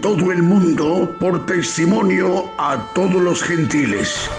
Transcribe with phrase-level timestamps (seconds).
[0.00, 4.30] todo el mundo por testimonio a todos los gentiles.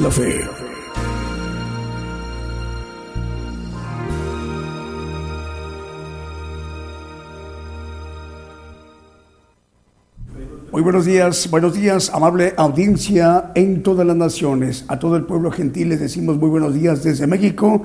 [0.00, 0.40] La Fe.
[10.70, 14.84] Muy buenos días, buenos días, amable audiencia en todas las naciones.
[14.88, 17.82] A todo el pueblo gentil les decimos muy buenos días desde México,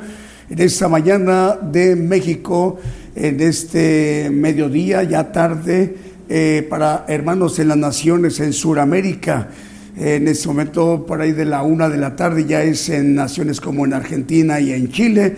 [0.50, 2.78] en esta mañana de México,
[3.16, 5.98] en este mediodía, ya tarde,
[6.30, 9.50] eh, para hermanos en las naciones en Sudamérica
[9.96, 13.62] en este momento por ahí de la una de la tarde ya es en naciones
[13.62, 15.36] como en Argentina y en Chile.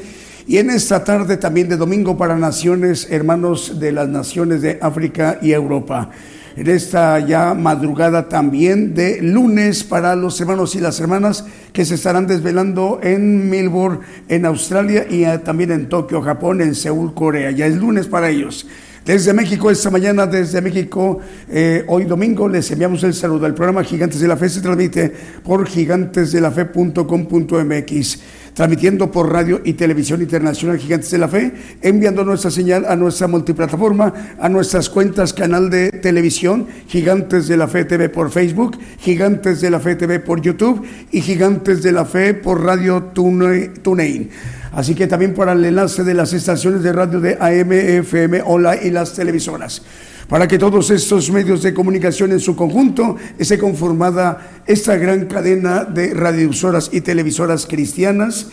[0.48, 5.40] Y en esta tarde también de domingo para naciones, hermanos de las naciones de África
[5.42, 6.12] y Europa.
[6.56, 11.96] En esta ya madrugada también de lunes para los hermanos y las hermanas que se
[11.96, 17.52] estarán desvelando en Melbourne, en Australia y eh, también en Tokio, Japón, en Seúl, Corea.
[17.52, 18.68] Ya es lunes para ellos.
[19.06, 23.46] Desde México, esta mañana, desde México, eh, hoy domingo, les enviamos el saludo.
[23.46, 28.20] El programa Gigantes de la Fe se transmite por gigantesdelafe.com.mx,
[28.56, 33.28] transmitiendo por radio y televisión internacional Gigantes de la Fe, enviando nuestra señal a nuestra
[33.28, 39.60] multiplataforma, a nuestras cuentas, canal de televisión, Gigantes de la Fe TV por Facebook, Gigantes
[39.60, 44.30] de la Fe TV por YouTube y Gigantes de la Fe por Radio TuneIn.
[44.72, 48.82] Así que también para el enlace de las estaciones de radio de AM, FM, Hola
[48.82, 49.82] y las televisoras.
[50.28, 55.84] Para que todos estos medios de comunicación en su conjunto esté conformada esta gran cadena
[55.84, 58.48] de radiodifusoras y televisoras cristianas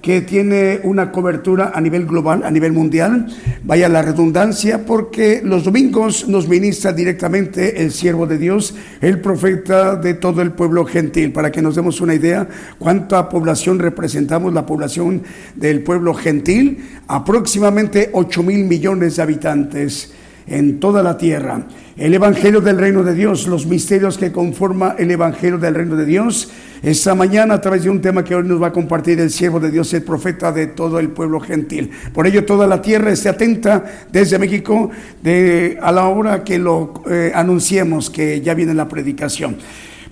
[0.00, 3.26] que tiene una cobertura a nivel global, a nivel mundial.
[3.64, 9.96] Vaya la redundancia, porque los domingos nos ministra directamente el siervo de Dios, el profeta
[9.96, 14.64] de todo el pueblo gentil, para que nos demos una idea cuánta población representamos, la
[14.64, 15.24] población
[15.56, 16.78] del pueblo gentil,
[17.08, 20.12] aproximadamente 8 mil millones de habitantes
[20.48, 21.66] en toda la tierra.
[21.96, 26.06] El Evangelio del Reino de Dios, los misterios que conforma el Evangelio del Reino de
[26.06, 26.50] Dios.
[26.80, 29.58] Esta mañana a través de un tema que hoy nos va a compartir el siervo
[29.58, 31.90] de Dios, el profeta de todo el pueblo gentil.
[32.12, 34.90] Por ello toda la tierra esté atenta desde México
[35.22, 39.56] de, a la hora que lo eh, anunciemos que ya viene la predicación.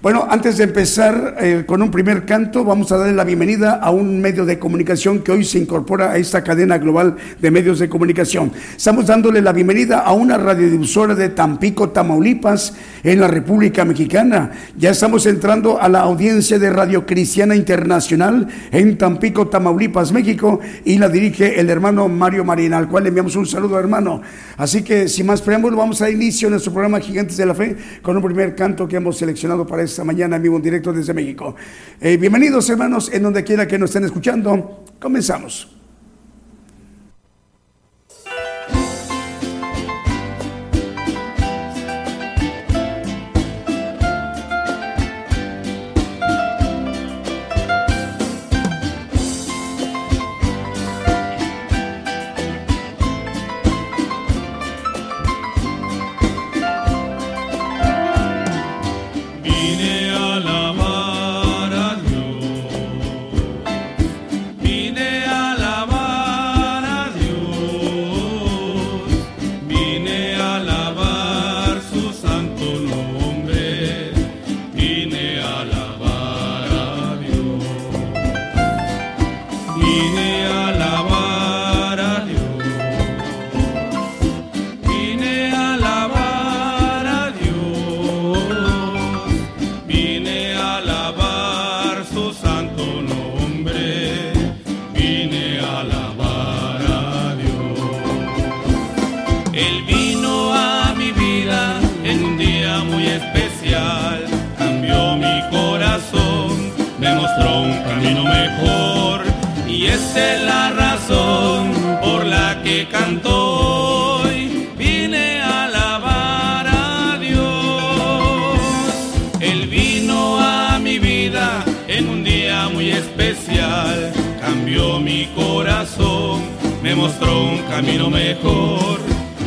[0.02, 3.90] Bueno, antes de empezar eh, con un primer canto, vamos a darle la bienvenida a
[3.90, 7.88] un medio de comunicación que hoy se incorpora a esta cadena global de medios de
[7.88, 8.52] comunicación.
[8.76, 14.50] Estamos dándole la bienvenida a una radiodifusora de Tampico, Tamaulipas, en la República Mexicana.
[14.76, 20.98] Ya estamos entrando a la audiencia de Radio Cristiana Internacional en Tampico, Tamaulipas, México, y
[20.98, 24.20] la dirige el hermano Mario Marina, al cual le enviamos un saludo, hermano.
[24.58, 28.14] Así que, sin más preámbulo, vamos a inicio nuestro programa Gigantes de la Fe con
[28.14, 31.54] un primer canto que hemos seleccionado para esta mañana, amigo, en directo desde México.
[32.00, 34.84] Eh, bienvenidos, hermanos, en donde quiera que nos estén escuchando.
[35.00, 35.75] Comenzamos.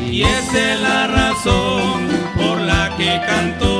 [0.09, 3.78] Y esa es la razón por la que canto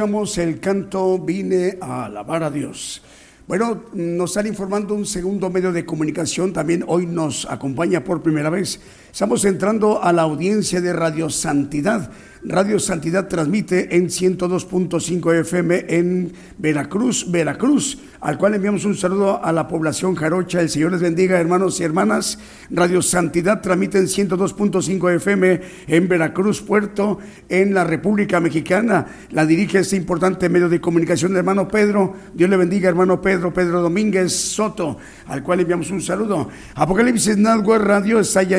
[0.00, 3.02] escuchamos el canto Vine a alabar a Dios.
[3.46, 8.48] Bueno, nos están informando un segundo medio de comunicación, también hoy nos acompaña por primera
[8.48, 8.80] vez.
[9.12, 12.12] Estamos entrando a la audiencia de Radio Santidad.
[12.42, 19.52] Radio Santidad transmite en 102.5 FM en Veracruz, Veracruz, al cual enviamos un saludo a
[19.52, 20.62] la población jarocha.
[20.62, 22.38] El Señor les bendiga, hermanos y hermanas.
[22.70, 27.18] Radio Santidad transmite en 102.5 FM en Veracruz, Puerto,
[27.50, 29.06] en la República Mexicana.
[29.32, 32.14] La dirige este importante medio de comunicación, hermano Pedro.
[32.32, 34.96] Dios le bendiga, hermano Pedro, Pedro Domínguez Soto,
[35.26, 36.48] al cual enviamos un saludo.
[36.74, 38.56] Apocalipsis Network Radio está ya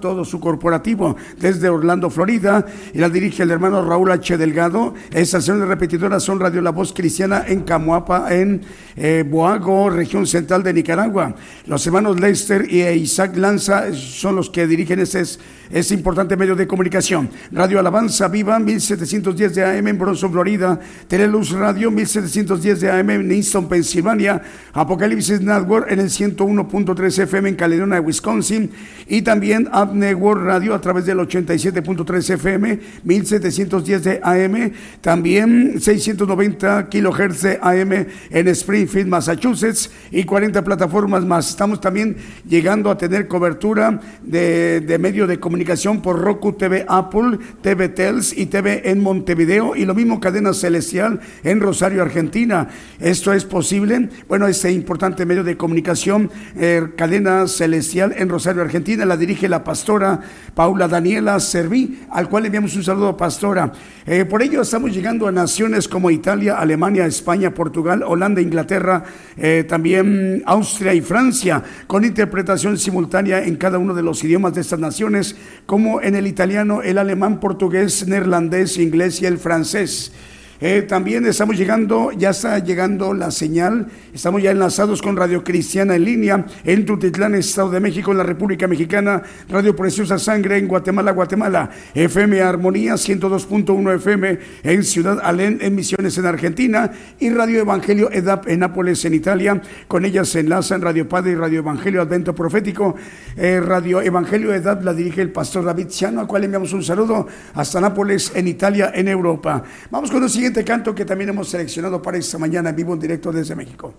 [0.00, 2.64] todo su corporativo, desde Orlando, Florida.
[2.92, 4.36] Y la dirige el hermano Raúl H.
[4.36, 4.94] Delgado.
[5.10, 8.62] Estaciones repetidoras son Radio La Voz Cristiana en Camuapa, en
[8.96, 11.34] eh, Boago, región central de Nicaragua.
[11.66, 15.22] Los hermanos Lester y Isaac Lanza son los que dirigen ese,
[15.70, 17.28] ese importante medio de comunicación.
[17.52, 20.80] Radio Alabanza Viva, 1710 de AM en Bronson, Florida.
[21.08, 24.42] Teleluz Radio, 1710 de AM en Easton, Pensilvania.
[24.72, 28.70] Apocalipsis Network en el 101.3 FM en Caledonia, Wisconsin.
[29.06, 34.72] Y también Up Network Radio a través del 87.3 FM, 1710 de AM.
[35.00, 39.90] También 690 kilohertz de AM en Springfield, Massachusetts.
[40.10, 41.50] Y 40 plataformas más.
[41.50, 42.16] Estamos también
[42.48, 48.36] llegando a tener cobertura de, de medio de comunicación por Roku TV Apple, TV Tels
[48.36, 49.76] y TV en Montevideo.
[49.76, 52.68] Y lo mismo Cadena Celestial en Rosario, Argentina.
[53.00, 54.08] Esto es posible.
[54.28, 59.55] Bueno, este importante medio de comunicación, eh, Cadena Celestial en Rosario, Argentina, la dirige la
[59.62, 60.20] pastora
[60.54, 63.72] Paula Daniela Serví, al cual enviamos un saludo, pastora.
[64.06, 69.04] Eh, por ello estamos llegando a naciones como Italia, Alemania, España, Portugal, Holanda, Inglaterra,
[69.36, 74.62] eh, también Austria y Francia, con interpretación simultánea en cada uno de los idiomas de
[74.62, 75.36] estas naciones,
[75.66, 80.12] como en el italiano, el alemán, portugués, neerlandés, inglés y el francés.
[80.60, 85.96] Eh, también estamos llegando, ya está llegando la señal, estamos ya enlazados con Radio Cristiana
[85.96, 90.66] en línea en Tutitlán, Estado de México, en la República Mexicana, Radio Preciosa Sangre en
[90.66, 97.60] Guatemala, Guatemala, FM Armonía 102.1 FM en Ciudad Alén, en Misiones en Argentina y Radio
[97.60, 99.60] Evangelio EDAP en Nápoles, en Italia.
[99.88, 102.96] Con ellas se enlazan Radio Padre y Radio Evangelio Advento Profético.
[103.36, 107.26] Eh, Radio Evangelio EDAP la dirige el pastor David Ciano, al cual enviamos un saludo
[107.54, 109.62] hasta Nápoles, en Italia, en Europa.
[109.90, 113.00] Vamos con el siguiente canto que también hemos seleccionado para esta mañana en vivo en
[113.00, 113.92] directo desde México.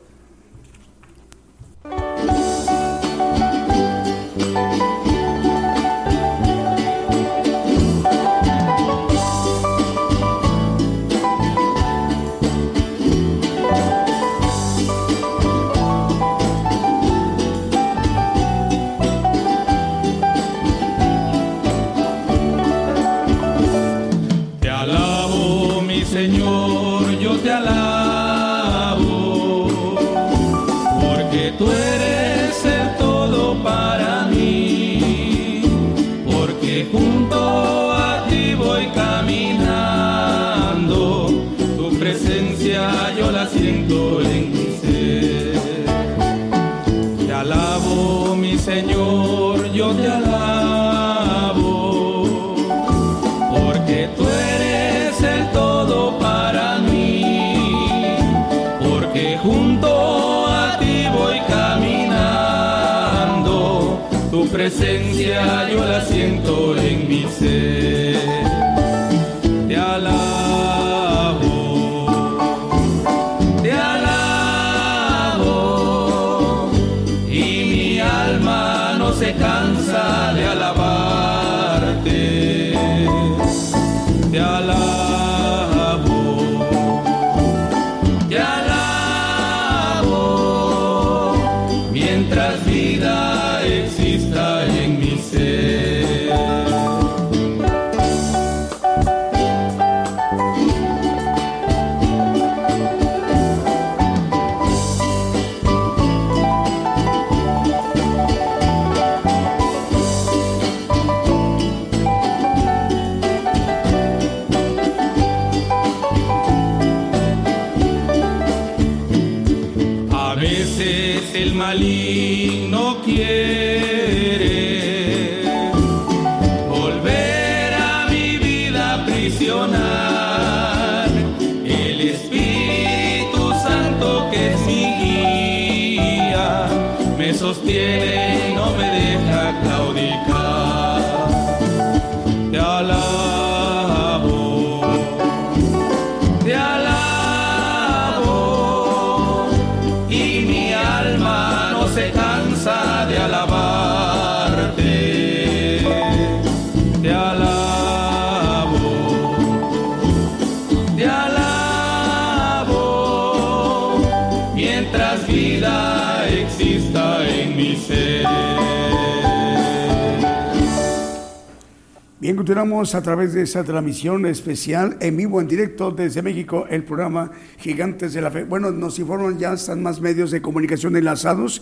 [172.27, 176.84] Bien, continuamos a través de esa transmisión especial en vivo, en directo desde México, el
[176.84, 178.43] programa Gigantes de la Fe.
[178.43, 181.62] Bueno, nos informan ya, están más medios de comunicación enlazados.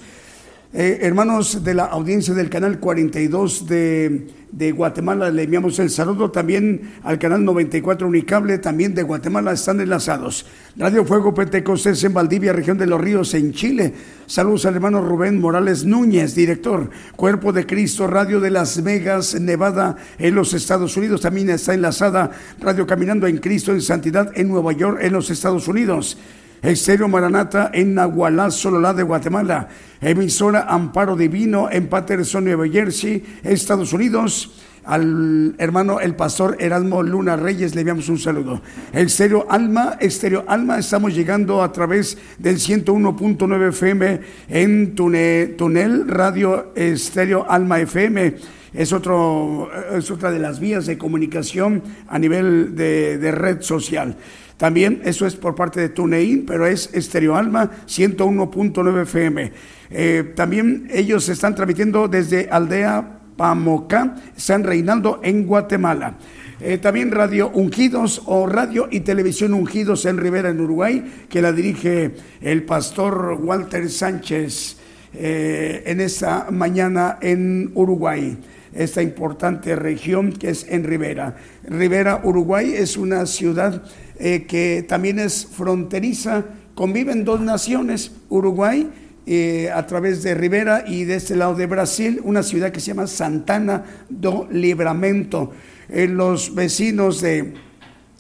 [0.74, 6.32] Eh, hermanos de la audiencia del canal 42 de, de Guatemala, le enviamos el saludo
[6.32, 10.46] también al canal 94 Unicable, también de Guatemala, están enlazados.
[10.76, 13.94] Radio Fuego Pentecostés en Valdivia, región de los Ríos, en Chile.
[14.26, 19.96] Saludos al hermano Rubén Morales Núñez, director, Cuerpo de Cristo, Radio de Las Vegas, Nevada,
[20.18, 21.22] en los Estados Unidos.
[21.22, 25.70] También está enlazada Radio Caminando en Cristo en Santidad, en Nueva York, en los Estados
[25.70, 26.18] Unidos.
[26.66, 29.68] Estéreo Maranata en Nahualá, Sololá de Guatemala.
[30.02, 34.62] Emisora Amparo Divino en Patterson, Nueva Jersey, Estados Unidos.
[34.84, 38.62] Al hermano el pastor Erasmo Luna Reyes le enviamos un saludo.
[38.94, 39.10] El
[39.50, 47.46] Alma, Estéreo Alma, estamos llegando a través del 101.9 FM en Tune- Tunel Radio Estéreo
[47.50, 48.36] Alma FM
[48.74, 54.18] es, otro, es otra de las vías de comunicación a nivel de red social.
[54.58, 59.52] También eso es por parte de TuneIn, pero es Estéreo Alma 101.9 FM.
[59.90, 66.16] Eh, también ellos están transmitiendo desde Aldea Pamocá, San Reinaldo en Guatemala.
[66.62, 71.52] Eh, también Radio Ungidos o Radio y Televisión Ungidos en Rivera, en Uruguay, que la
[71.52, 74.78] dirige el pastor Walter Sánchez
[75.14, 78.38] eh, en esta mañana en Uruguay
[78.76, 81.38] esta importante región que es en Rivera.
[81.64, 83.82] Rivera, Uruguay, es una ciudad
[84.20, 86.46] eh, que también es fronteriza,
[86.76, 88.90] conviven dos naciones, Uruguay
[89.28, 92.88] eh, a través de Rivera y de este lado de Brasil, una ciudad que se
[92.88, 95.52] llama Santana do Livramento.
[95.90, 97.54] Eh, los vecinos de,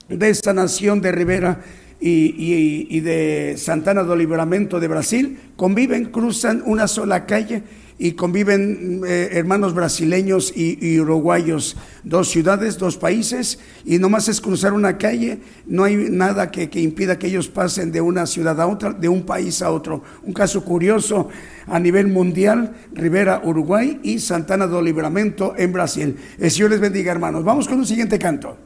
[0.09, 1.61] de esta nación de Rivera
[1.99, 7.63] y, y- y de Santana do Livramento de Brasil conviven, cruzan una sola calle
[7.97, 14.73] y conviven eh, hermanos brasileños y, uruguayos, dos ciudades, dos países, y nomás es cruzar
[14.73, 18.67] una calle, no hay nada que, que impida que ellos pasen de una ciudad a
[18.67, 20.03] otra, de un país a otro.
[20.23, 21.29] Un caso curioso
[21.67, 26.17] a nivel mundial, Rivera, Uruguay y Santana do Livramento en Brasil.
[26.37, 27.43] El Señor les bendiga, hermanos.
[27.43, 28.57] Vamos con un siguiente canto.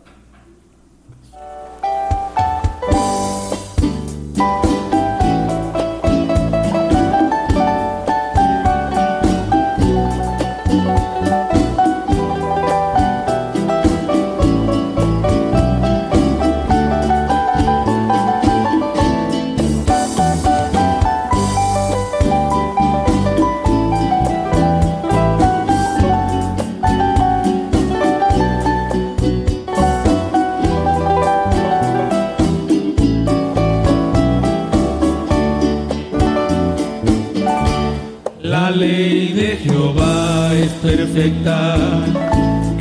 [41.00, 41.78] Perfecta,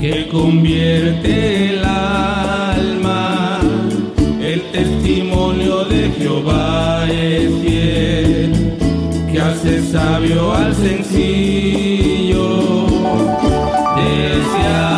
[0.01, 3.61] que convierte el alma.
[4.41, 8.77] El testimonio de Jehová es fiel,
[9.31, 12.47] que hace sabio al sencillo.
[13.97, 14.98] Deseables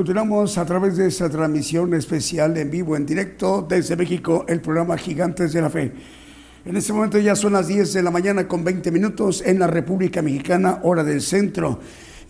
[0.00, 4.96] continuamos a través de esta transmisión especial en vivo, en directo desde México, el programa
[4.96, 5.92] Gigantes de la Fe.
[6.64, 9.66] En este momento ya son las 10 de la mañana con 20 minutos en la
[9.66, 11.80] República Mexicana, hora del centro.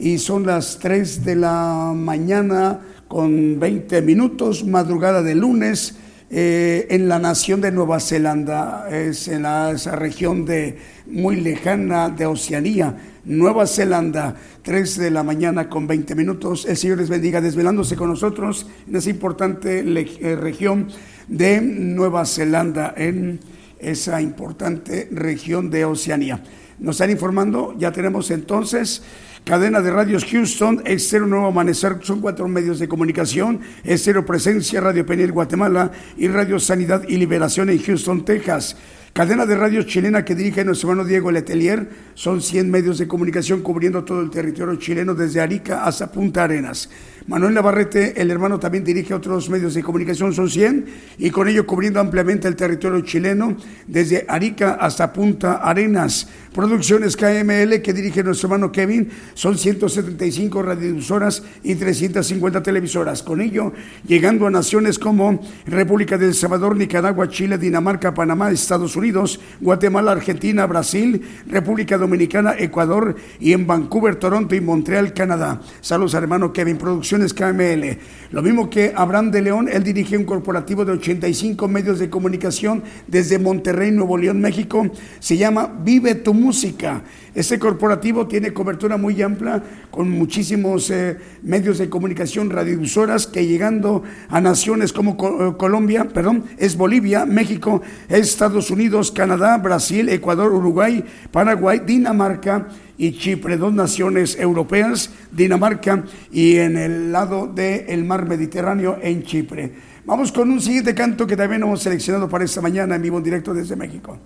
[0.01, 5.95] Y son las 3 de la mañana con 20 minutos, madrugada de lunes,
[6.29, 12.09] eh, en la nación de Nueva Zelanda, es en la, esa región de, muy lejana
[12.09, 16.65] de Oceanía, Nueva Zelanda, 3 de la mañana con 20 minutos.
[16.67, 20.89] El Señor les bendiga desvelándose con nosotros en esa importante eh, región
[21.29, 23.41] de Nueva Zelanda, en
[23.79, 26.43] esa importante región de Oceanía.
[26.79, 29.03] Nos están informando, ya tenemos entonces
[29.45, 35.05] cadena de radios Houston, Estero Nuevo Amanecer, son cuatro medios de comunicación, Estero Presencia, Radio
[35.05, 38.77] Peniel Guatemala y Radio Sanidad y Liberación en Houston, Texas.
[39.13, 41.89] Cadena de radio chilena que dirige nuestro hermano Diego Letelier.
[42.15, 46.89] Son 100 medios de comunicación cubriendo todo el territorio chileno desde Arica hasta Punta Arenas.
[47.27, 50.87] Manuel Navarrete, el hermano, también dirige otros medios de comunicación, son 100,
[51.19, 56.29] y con ello cubriendo ampliamente el territorio chileno, desde Arica hasta Punta Arenas.
[56.53, 63.23] Producciones KML, que dirige nuestro hermano Kevin, son 175 radiodifusoras y 350 televisoras.
[63.23, 63.73] Con ello,
[64.05, 70.67] llegando a naciones como República del Salvador, Nicaragua, Chile, Dinamarca, Panamá, Estados Unidos, Guatemala, Argentina,
[70.67, 75.61] Brasil, República Dominicana, Ecuador y en Vancouver, Toronto y Montreal, Canadá.
[75.81, 76.79] Saludos, hermano Kevin.
[76.79, 77.97] Producciones KML.
[78.33, 82.83] Lo mismo que Abraham de León, él dirige un corporativo de 85 medios de comunicación
[83.07, 84.91] desde Monterrey, Nuevo León, México.
[85.21, 87.03] Se llama Vive tu música.
[87.35, 94.03] Este corporativo tiene cobertura muy amplia con muchísimos eh, medios de comunicación, radiodifusoras que llegando
[94.29, 101.05] a naciones como eh, Colombia, perdón, es Bolivia, México, Estados Unidos, Canadá, Brasil, Ecuador, Uruguay,
[101.31, 108.99] Paraguay, Dinamarca y Chipre, dos naciones europeas, Dinamarca y en el lado del mar Mediterráneo
[109.01, 109.73] en Chipre.
[110.05, 113.25] Vamos con un siguiente canto que también hemos seleccionado para esta mañana en vivo en
[113.25, 114.19] directo desde México.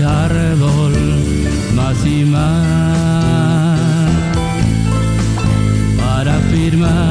[0.00, 0.94] soy árbol
[1.74, 3.78] más y más
[5.98, 7.09] para firmar.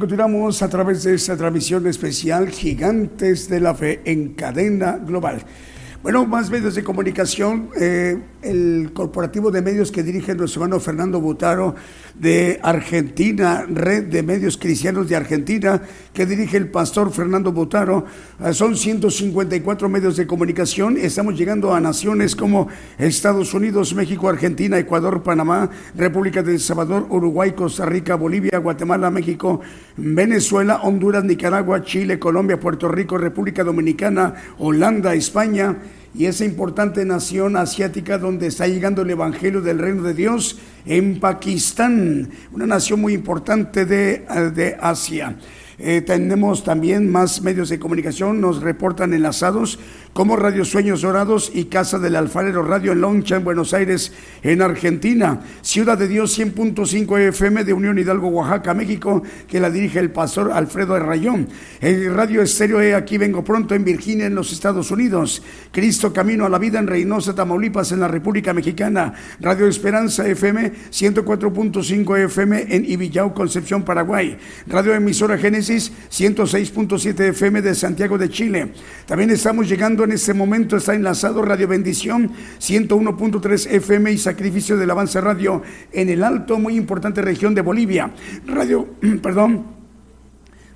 [0.00, 5.44] Continuamos a través de esta transmisión especial Gigantes de la Fe en cadena global.
[6.02, 11.20] Bueno, más medios de comunicación, eh, el corporativo de medios que dirige nuestro hermano Fernando
[11.20, 11.74] Butaro
[12.14, 18.04] de Argentina, Red de Medios Cristianos de Argentina, que dirige el pastor Fernando Butaro.
[18.44, 20.96] Eh, son 154 medios de comunicación.
[20.96, 22.68] Estamos llegando a naciones como
[22.98, 29.10] Estados Unidos, México, Argentina, Ecuador, Panamá, República de El Salvador, Uruguay, Costa Rica, Bolivia, Guatemala,
[29.10, 29.60] México,
[29.96, 35.76] Venezuela, Honduras, Nicaragua, Chile, Colombia, Puerto Rico, República Dominicana, Holanda, España
[36.14, 41.20] y esa importante nación asiática donde está llegando el Evangelio del Reino de Dios en
[41.20, 45.36] Pakistán, una nación muy importante de, de Asia.
[45.82, 49.78] Eh, tenemos también más medios de comunicación, nos reportan enlazados
[50.12, 54.60] como Radio Sueños Dorados y Casa del Alfarero Radio en Loncha, en Buenos Aires, en
[54.60, 55.40] Argentina.
[55.62, 60.50] Ciudad de Dios 100.5 FM de Unión Hidalgo, Oaxaca, México, que la dirige el pastor
[60.52, 61.48] Alfredo Rayón.
[61.80, 65.42] El Radio Estéreo E Aquí Vengo Pronto en Virginia, en los Estados Unidos.
[65.70, 69.14] Cristo Camino a la Vida en Reynosa, Tamaulipas, en la República Mexicana.
[69.40, 74.36] Radio Esperanza FM 104.5 FM en Ibillau, Concepción, Paraguay.
[74.66, 78.72] Radio Emisora Génesis 106.7 FM de Santiago de Chile.
[79.06, 84.90] También estamos llegando en este momento, está enlazado Radio Bendición 101.3 FM y Sacrificio del
[84.90, 88.10] Avance Radio en el Alto, muy importante región de Bolivia.
[88.46, 88.88] Radio,
[89.22, 89.80] perdón.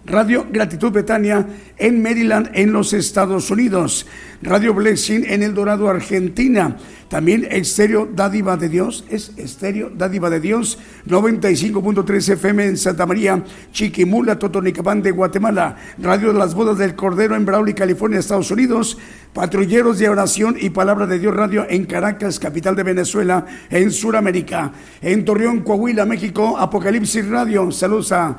[0.07, 1.47] Radio Gratitud Betania
[1.79, 4.07] en Maryland, en los Estados Unidos.
[4.45, 6.77] Radio Blessing en El Dorado, Argentina.
[7.09, 13.43] También Estéreo Dádiva de Dios, es Estéreo Dádiva de Dios, 95.3 FM en Santa María,
[13.73, 15.77] Chiquimula, Totonicapán de Guatemala.
[15.99, 18.99] Radio de las Bodas del Cordero en Brawley, California, Estados Unidos.
[19.35, 24.71] Patrulleros de Oración y Palabra de Dios Radio en Caracas, capital de Venezuela, en Sudamérica.
[25.03, 27.69] En Torreón, Coahuila, México, Apocalipsis Radio.
[27.73, 28.39] Saludos a,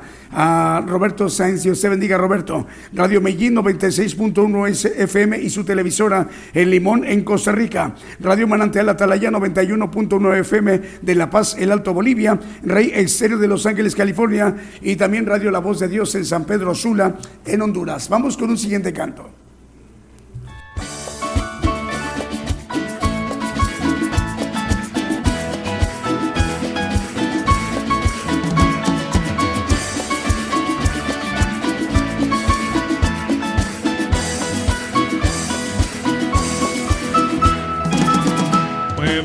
[0.86, 1.64] Roberto Sáenz.
[1.64, 2.66] Dios te bendiga, Roberto.
[2.94, 5.64] Radio Medellín 96.1 FM y su
[6.54, 7.94] en Limón, en Costa Rica.
[8.20, 12.38] Radio Manantial Atalaya 91.1 FM de La Paz, el Alto Bolivia.
[12.62, 14.54] Rey Estéreo de Los Ángeles, California.
[14.82, 18.08] Y también Radio La Voz de Dios en San Pedro Sula, en Honduras.
[18.08, 19.45] Vamos con un siguiente canto.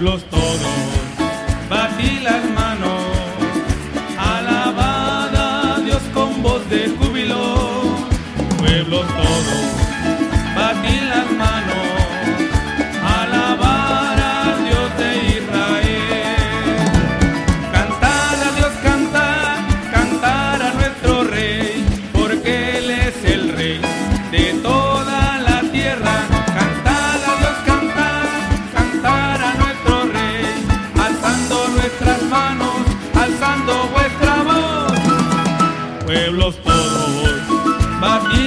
[0.01, 0.40] Pueblos todos,
[38.01, 38.40] my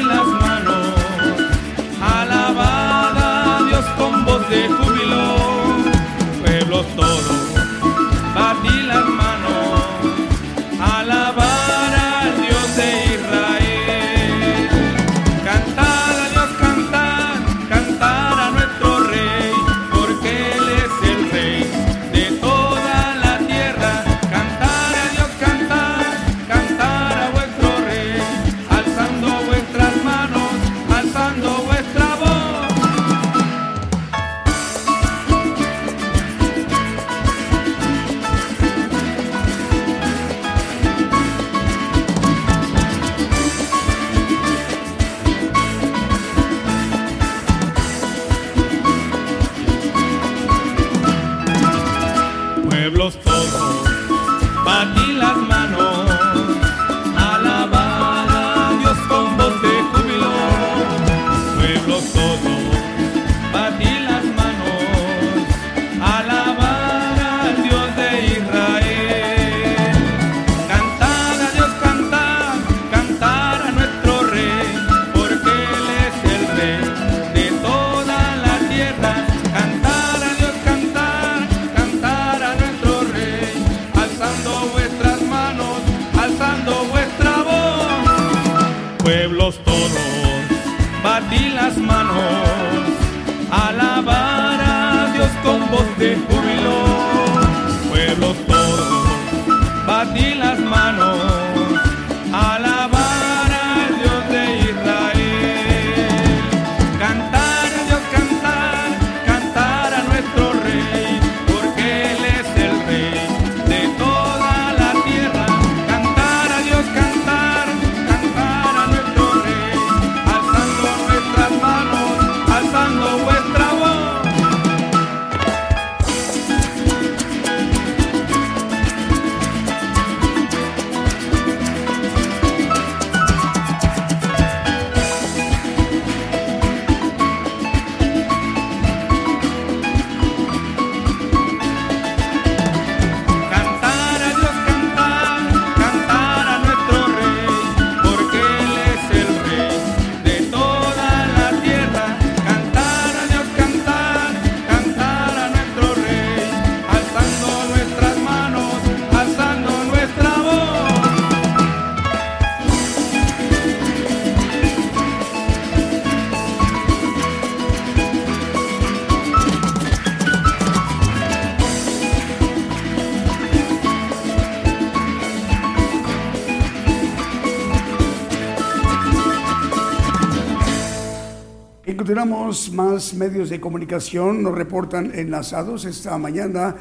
[182.25, 186.75] Encontramos más medios de comunicación, nos reportan enlazados esta mañana.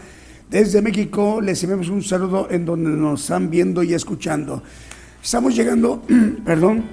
[0.50, 4.64] Desde México les enviamos un saludo en donde nos están viendo y escuchando.
[5.22, 6.02] Estamos llegando,
[6.46, 6.86] perdón,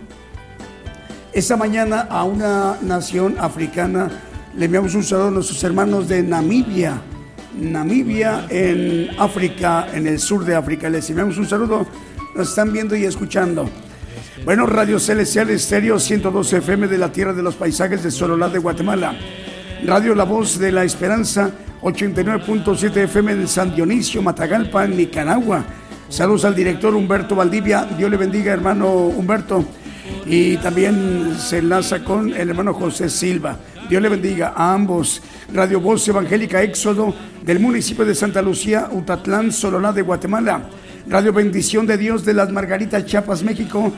[1.33, 4.11] esta mañana a una nación africana.
[4.57, 7.01] Le enviamos un saludo a nuestros hermanos de Namibia.
[7.57, 10.89] Namibia en África, en el sur de África.
[10.89, 11.87] Les enviamos un saludo.
[12.35, 13.71] Nos están viendo y escuchando.
[14.44, 18.59] Bueno, Radio Celestial Estéreo 112 FM de la Tierra de los Paisajes de Sololá de
[18.59, 19.14] Guatemala.
[19.85, 21.50] Radio La Voz de la Esperanza
[21.83, 25.62] 89.7 FM de San Dionisio, Matagalpa, Nicaragua.
[26.09, 27.85] Saludos al director Humberto Valdivia.
[27.98, 29.62] Dios le bendiga, hermano Humberto.
[30.24, 33.59] Y también se enlaza con el hermano José Silva.
[33.90, 35.22] Dios le bendiga a ambos.
[35.53, 40.62] Radio Voz Evangélica Éxodo del municipio de Santa Lucía, Utatlán, Sololá de Guatemala.
[41.07, 43.93] Radio Bendición de Dios de las Margaritas, Chiapas, México.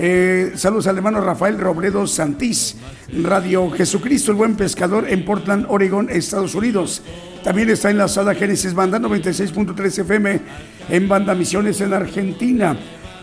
[0.00, 2.76] Eh, saludos al hermano Rafael Robledo Santís,
[3.24, 7.02] Radio Jesucristo, el buen pescador en Portland, Oregon, Estados Unidos.
[7.42, 10.40] También está enlazada Génesis Banda 96.3 FM
[10.88, 12.78] en Banda Misiones en Argentina.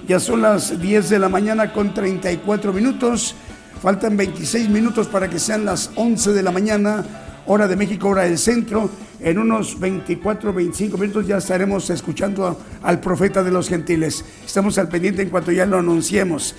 [0.05, 3.36] Ya son las 10 de la mañana con 34 minutos.
[3.82, 7.05] Faltan 26 minutos para que sean las 11 de la mañana,
[7.48, 8.89] hora de México, hora del centro.
[9.20, 14.24] En unos 24, 25 minutos ya estaremos escuchando al profeta de los gentiles.
[14.46, 16.56] Estamos al pendiente en cuanto ya lo anunciemos.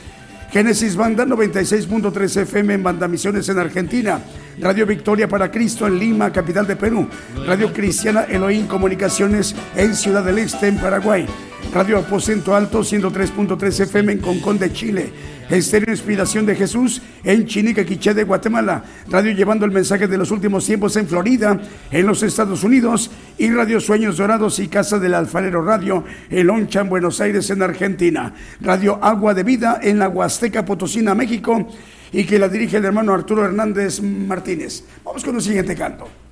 [0.51, 4.21] Génesis Banda 96.3 FM en Banda Misiones en Argentina.
[4.59, 7.07] Radio Victoria para Cristo en Lima, capital de Perú.
[7.47, 11.27] Radio Cristiana Elohim Comunicaciones en Ciudad del Este, en Paraguay.
[11.75, 15.13] Radio Aposento Alto 103.3 FM en Concón de Chile.
[15.49, 18.83] Estéreo Inspiración de Jesús en Chinique, de Guatemala.
[19.09, 23.11] Radio Llevando el Mensaje de los Últimos Tiempos en Florida, en los Estados Unidos.
[23.39, 27.63] Y Radio Sueños Dorados y Casa del Alfarero Radio en Loncha, en Buenos Aires, en
[27.63, 28.35] Argentina.
[28.61, 31.69] Radio Agua de Vida en la Huasteca Potosina, México.
[32.13, 34.85] Y que la dirige el hermano Arturo Hernández Martínez.
[35.05, 36.26] Vamos con el siguiente canto.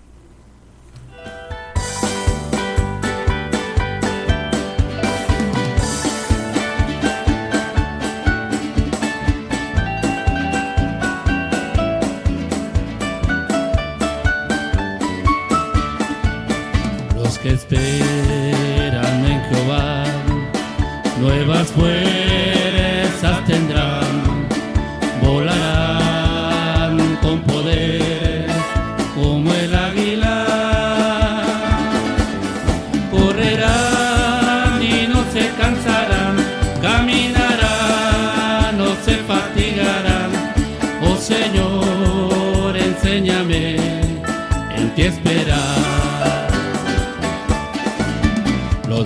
[17.44, 20.04] Que esperan en Jehová,
[21.20, 22.23] nuevas fuerzas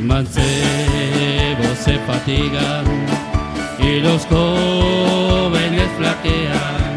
[0.00, 2.86] Los mancebos se fatigan
[3.78, 6.89] y los jóvenes flaquean.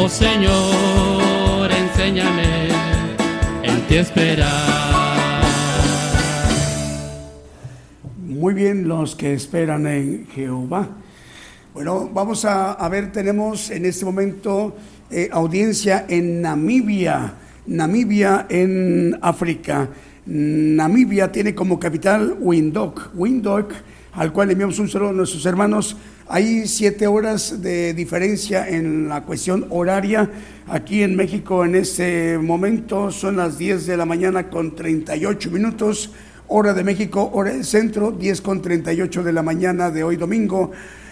[0.00, 2.68] Oh Señor, enséñame
[3.64, 5.42] en ti esperar.
[8.16, 10.88] Muy bien, los que esperan en Jehová.
[11.74, 14.76] Bueno, vamos a, ver, tenemos en este momento
[15.10, 17.34] eh, audiencia en Namibia,
[17.66, 19.88] Namibia en África.
[20.26, 23.10] Namibia tiene como capital Windhoek.
[23.14, 23.72] Windhoek,
[24.12, 25.96] al cual enviamos un saludo a nuestros hermanos.
[26.30, 30.30] Hay siete horas de diferencia en la cuestión horaria.
[30.66, 36.12] Aquí en México en este momento son las 10 de la mañana con 38 minutos.
[36.48, 40.70] Hora de México, hora del centro, 10 con 38 de la mañana de hoy domingo.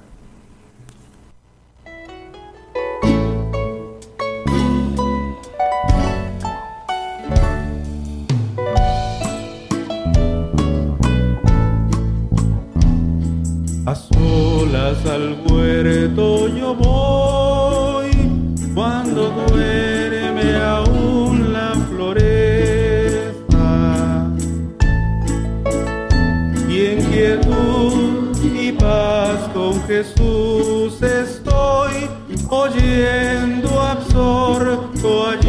[13.87, 18.11] A solas al huerto yo voy,
[18.74, 23.28] cuando duerme aún la floresta.
[26.68, 32.09] Y en quietud y paz con Jesús estoy,
[32.51, 35.45] oyendo absorto allí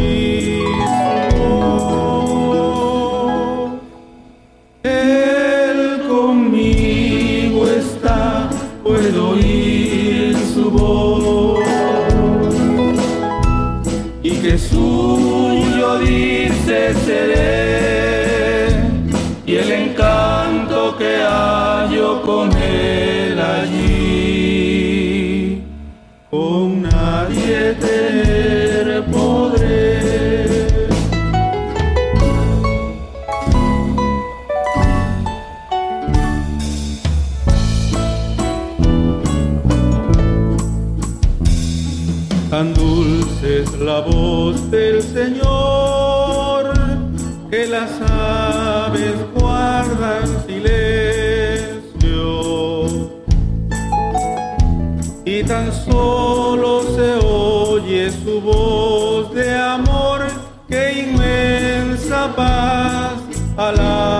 [16.94, 18.68] seré,
[19.46, 24.42] y el encanto que hallo con él allí,
[26.30, 29.98] con nadie tener podré.
[42.50, 45.87] Tan dulce es la voz del Señor
[47.50, 50.68] que las aves guardan silencio.
[55.24, 60.26] Y tan solo se oye su voz de amor
[60.68, 63.14] que inmensa paz
[63.56, 64.17] al alma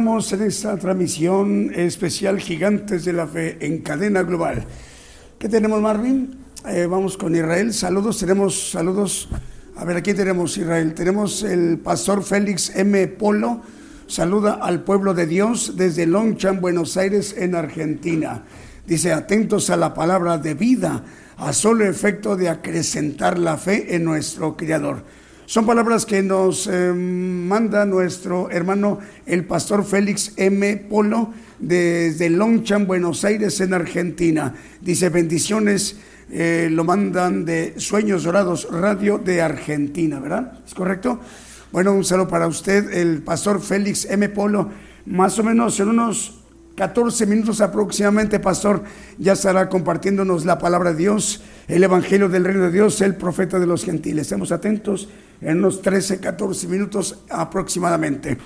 [0.00, 4.64] En esta transmisión especial Gigantes de la Fe en cadena global.
[5.38, 6.38] ¿Qué tenemos, Marvin?
[6.66, 7.74] Eh, vamos con Israel.
[7.74, 9.28] Saludos, tenemos saludos.
[9.76, 10.94] A ver, aquí tenemos Israel.
[10.94, 13.08] Tenemos el pastor Félix M.
[13.08, 13.60] Polo.
[14.06, 18.44] Saluda al pueblo de Dios desde Longchamp, Buenos Aires, en Argentina.
[18.86, 21.04] Dice, atentos a la palabra de vida,
[21.36, 25.04] a solo efecto de acrecentar la fe en nuestro Creador.
[25.50, 30.76] Son palabras que nos eh, manda nuestro hermano el pastor Félix M.
[30.88, 34.54] Polo desde Longchamp, Buenos Aires, en Argentina.
[34.80, 35.98] Dice bendiciones,
[36.30, 40.52] eh, lo mandan de Sueños Dorados Radio de Argentina, ¿verdad?
[40.64, 41.18] ¿Es correcto?
[41.72, 44.28] Bueno, un saludo para usted, el pastor Félix M.
[44.28, 44.70] Polo.
[45.06, 46.42] Más o menos en unos
[46.76, 48.84] 14 minutos aproximadamente, pastor,
[49.18, 53.58] ya estará compartiéndonos la palabra de Dios, el Evangelio del Reino de Dios, el profeta
[53.58, 54.22] de los gentiles.
[54.22, 55.08] Estemos atentos
[55.40, 58.36] en unos 13, 14 minutos aproximadamente.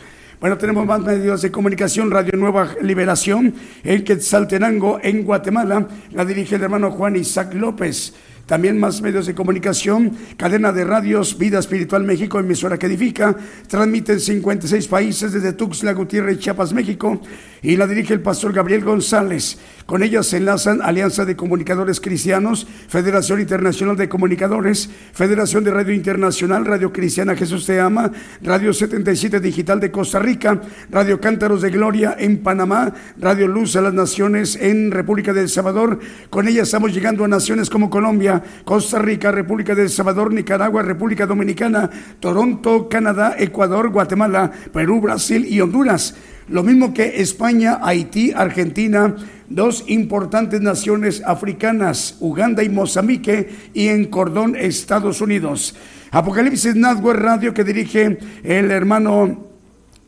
[0.40, 6.56] Bueno, tenemos más medios de comunicación, Radio Nueva Liberación, en Quetzaltenango, en Guatemala, la dirige
[6.56, 8.14] el hermano Juan Isaac López.
[8.46, 13.34] También más medios de comunicación, cadena de radios, Vida Espiritual México, emisora que edifica,
[13.68, 17.20] transmite en 56 países desde Tuxtla Gutiérrez, Chiapas, México,
[17.62, 19.58] y la dirige el pastor Gabriel González.
[19.86, 25.94] Con ella se enlazan Alianza de Comunicadores Cristianos, Federación Internacional de Comunicadores, Federación de Radio
[25.94, 28.10] Internacional, Radio Cristiana Jesús Te Ama,
[28.42, 33.80] Radio 77 Digital de Costa Rica, Radio Cántaros de Gloria en Panamá, Radio Luz a
[33.80, 35.98] las Naciones en República del Salvador.
[36.30, 38.33] Con ella estamos llegando a naciones como Colombia,
[38.64, 45.60] Costa Rica, República del Salvador, Nicaragua, República Dominicana, Toronto, Canadá, Ecuador, Guatemala, Perú, Brasil y
[45.60, 46.14] Honduras.
[46.48, 49.16] Lo mismo que España, Haití, Argentina,
[49.48, 55.74] dos importantes naciones africanas, Uganda y Mozambique, y en Cordón, Estados Unidos.
[56.10, 59.53] Apocalipsis Network Radio que dirige el hermano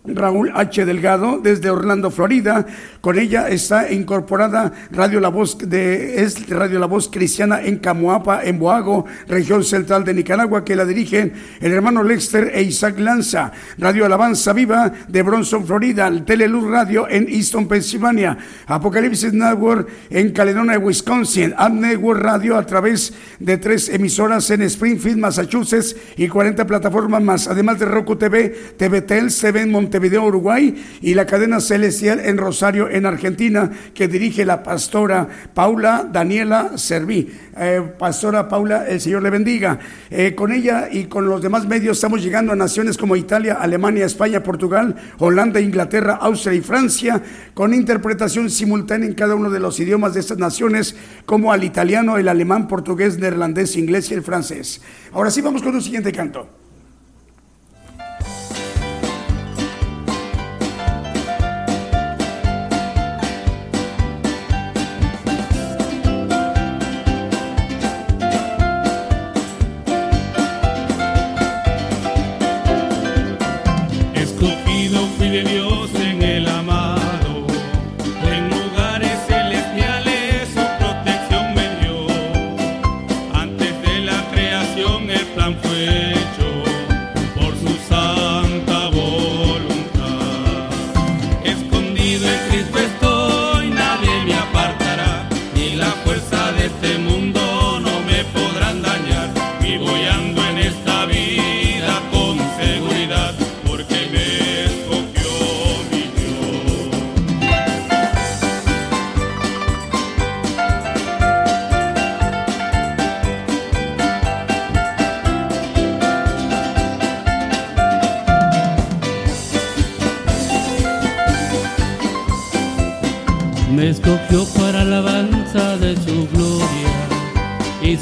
[0.08, 0.84] Raúl H.
[0.84, 2.66] Delgado desde Orlando, Florida.
[3.00, 8.44] Con ella está incorporada Radio La Voz de es Radio La Voz Cristiana en Camuapa,
[8.44, 13.52] en Boago, región central de Nicaragua, que la dirigen el hermano Lexter e Isaac Lanza.
[13.78, 16.10] Radio Alabanza Viva de Bronson, Florida.
[16.24, 18.36] Teleluz Radio en Easton, Pensilvania.
[18.66, 21.54] Apocalipsis Network en Caledonia, Wisconsin.
[21.56, 27.48] Ad Network Radio a través de tres emisoras en Springfield, Massachusetts y 40 plataformas más.
[27.48, 32.90] Además de Roku TV, TVTEL, TV en Montevideo, Uruguay, y la cadena celestial en Rosario,
[32.90, 37.32] en Argentina, que dirige la pastora Paula Daniela Serví.
[37.56, 39.78] Eh, pastora Paula, el Señor le bendiga.
[40.10, 44.04] Eh, con ella y con los demás medios estamos llegando a naciones como Italia, Alemania,
[44.04, 47.22] España, Portugal, Holanda, Inglaterra, Austria y Francia,
[47.54, 50.94] con interpretación simultánea en cada uno de los idiomas de estas naciones,
[51.24, 54.82] como al italiano, el alemán, portugués, neerlandés, inglés y el francés.
[55.12, 56.65] Ahora sí, vamos con un siguiente canto.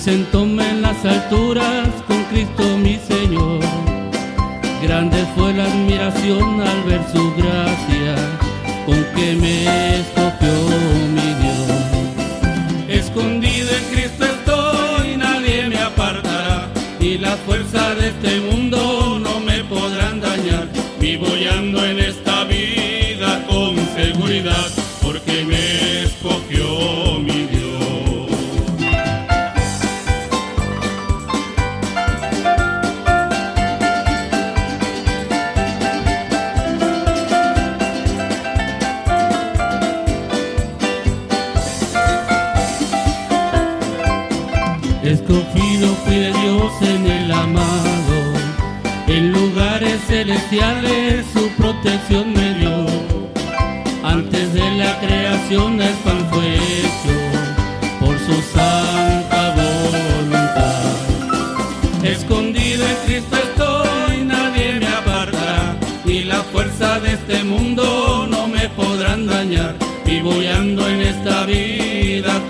[0.05, 3.61] Sentóme en las alturas con Cristo mi Señor.
[4.83, 8.15] Grande fue la admiración al ver su gracia
[8.85, 10.57] con que me escogió
[11.17, 13.01] mi Dios.
[13.01, 16.69] Escondido en Cristo estoy, nadie me apartará.
[17.01, 20.69] Y la fuerza de este mundo no me podrán dañar.
[21.01, 24.69] Vivo y ando en esta vida con seguridad,
[25.01, 27.34] porque me escogió mi
[54.03, 57.15] Antes de la creación el pan fue hecho
[58.01, 60.93] por su santa voluntad.
[62.03, 68.69] Escondido en Cristo estoy, nadie me apartará, ni la fuerza de este mundo no me
[68.71, 69.75] podrán dañar.
[70.07, 72.41] Vivo y ando en esta vida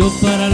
[0.00, 0.49] Escogió para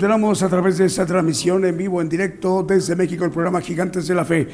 [0.00, 4.14] a través de esta transmisión en vivo, en directo desde México, el programa Gigantes de
[4.14, 4.46] la Fe.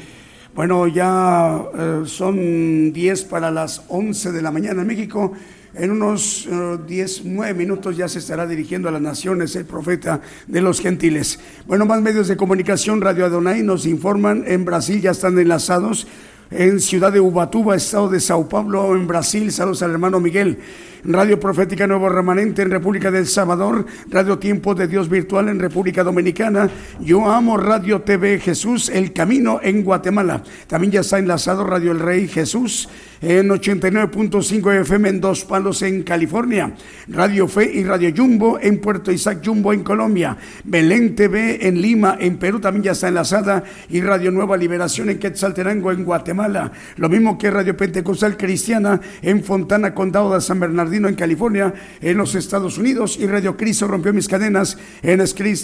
[0.55, 5.33] Bueno, ya eh, son 10 para las 11 de la mañana en México.
[5.75, 10.19] En unos eh, 10, 9 minutos ya se estará dirigiendo a las naciones el profeta
[10.47, 11.39] de los gentiles.
[11.67, 16.07] Bueno, más medios de comunicación, Radio Adonai nos informan, en Brasil ya están enlazados.
[16.49, 19.51] En ciudad de Ubatuba, estado de Sao Paulo, en Brasil.
[19.51, 20.59] Saludos al hermano Miguel.
[21.07, 26.03] Radio Profética Nuevo Remanente en República del Salvador, Radio Tiempo de Dios Virtual en República
[26.03, 26.67] Dominicana,
[26.99, 30.41] Yo Amo Radio TV Jesús, El Camino en Guatemala.
[30.65, 32.89] También ya está enlazado Radio El Rey Jesús
[33.21, 36.73] en 89.5 FM en Dos Palos en California,
[37.07, 42.17] Radio Fe y Radio Jumbo en Puerto Isaac Jumbo en Colombia, Belén TV en Lima
[42.19, 43.63] en Perú también ya está enlazada.
[43.89, 49.43] Y Radio Nueva Liberación en Quetzaltenango en Guatemala, lo mismo que Radio Pentecostal Cristiana en
[49.43, 54.13] Fontana Condado de San Bernardino en California, en los Estados Unidos, y Radio Cristo rompió
[54.13, 55.21] mis cadenas en,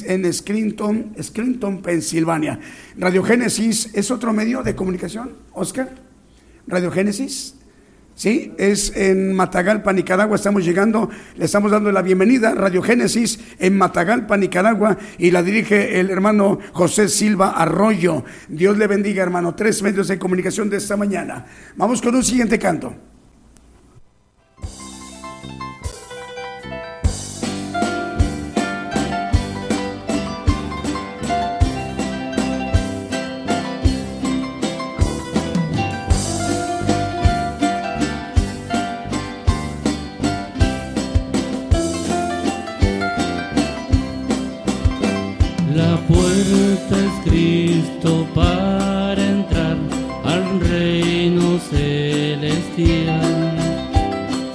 [0.07, 0.23] en
[1.81, 2.59] Pensilvania.
[2.97, 5.89] Radio Génesis es otro medio de comunicación, Oscar.
[6.67, 7.55] Radio Génesis.
[8.13, 10.35] Sí, es en Matagalpa, Nicaragua.
[10.35, 12.53] Estamos llegando, le estamos dando la bienvenida.
[12.53, 18.23] Radio Génesis en Matagalpa, Nicaragua, y la dirige el hermano José Silva Arroyo.
[18.47, 19.55] Dios le bendiga, hermano.
[19.55, 21.45] Tres medios de comunicación de esta mañana.
[21.75, 23.10] Vamos con un siguiente canto.
[47.23, 49.77] Cristo para entrar
[50.23, 53.21] al reino celestial.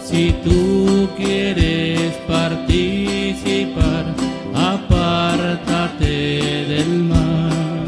[0.04, 4.04] Si tú quieres participar,
[4.54, 6.06] apártate
[6.66, 7.84] del mal.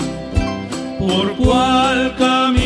[0.99, 2.58] ¿Por cuál camino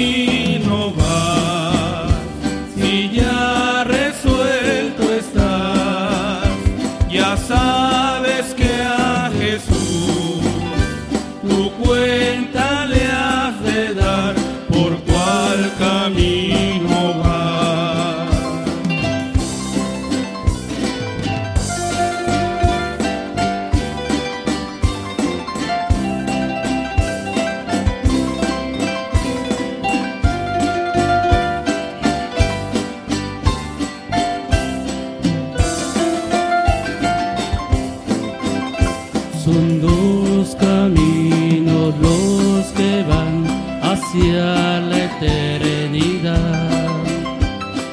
[44.80, 46.68] la eternidad.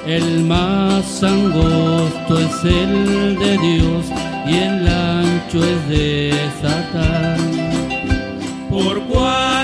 [0.05, 4.05] El más angosto es el de Dios
[4.47, 7.39] y el ancho es de Satán.
[8.69, 9.58] ¿Por cuál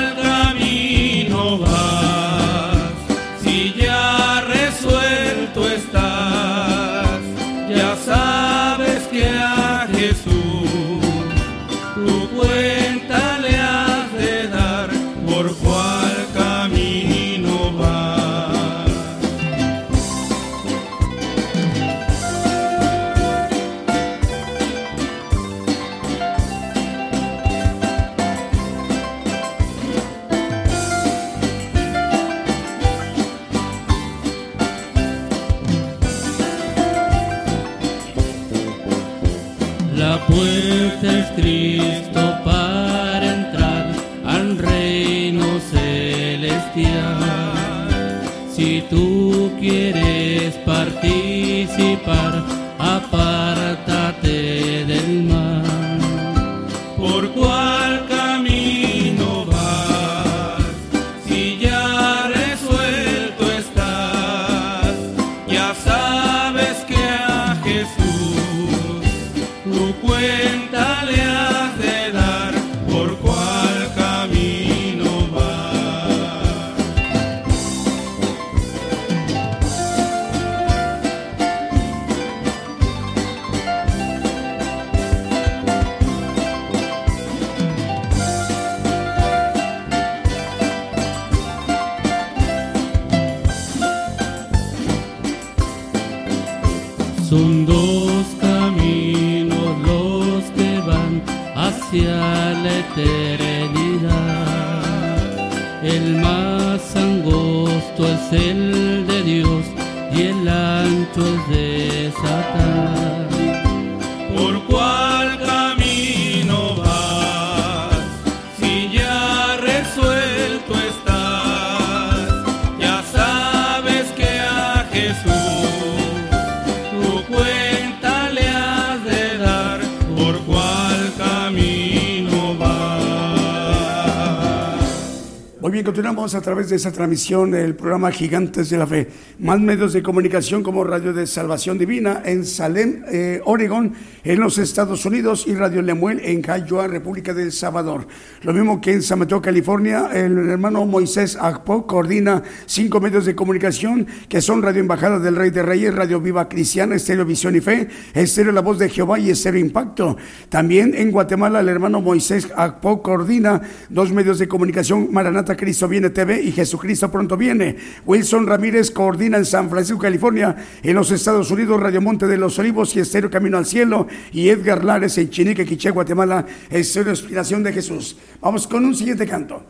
[136.46, 139.08] través de esa transmisión del programa Gigantes de la Fe.
[139.40, 143.94] Más medios de comunicación como Radio de Salvación Divina en Salem, eh, Oregón,
[144.24, 148.06] en los Estados Unidos, y Radio Lemuel en Cayoa, República del Salvador.
[148.44, 153.34] Lo mismo que en San Mateo, California, el hermano Moisés Agpo coordina cinco medios de
[153.34, 157.60] comunicación que son Radio Embajada del Rey de Reyes, Radio Viva Cristiana, Estéreo Visión y
[157.60, 160.16] Fe, Estéreo La Voz de Jehová y Estéreo Impacto.
[160.50, 166.12] También en Guatemala, el hermano Moisés Agpo coordina dos medios de comunicación, Maranata Cristo Viene
[166.12, 167.76] TV y Jesucristo Pronto Viene.
[168.06, 172.58] Wilson Ramírez coordina en San Francisco, California, en los Estados Unidos, Radio Monte de los
[172.60, 177.64] Olivos y Estéreo Camino al Cielo, y Edgar Lares en Chinique, Quiché, Guatemala, Estéreo Inspiración
[177.64, 178.18] de Jesús.
[178.42, 179.64] Vamos con un siguiente canto.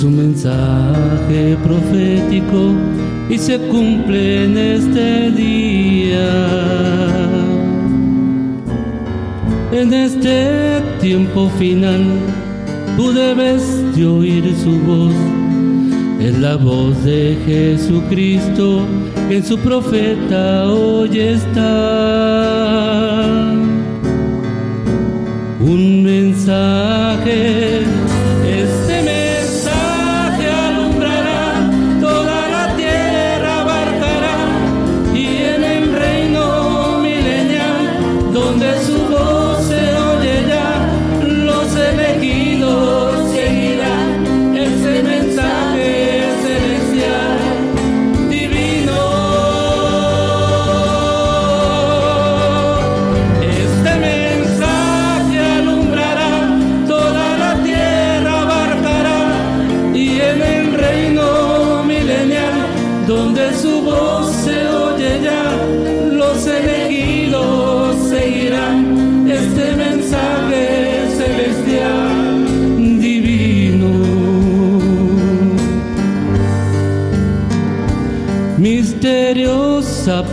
[0.00, 2.72] Es un mensaje profético
[3.28, 6.30] y se cumple en este día.
[9.72, 12.02] En este tiempo final
[12.96, 13.62] tú debes
[13.94, 15.12] de oír su voz.
[16.18, 18.86] Es la voz de Jesucristo
[19.28, 22.40] que en su profeta hoy está.
[25.60, 27.82] Un mensaje,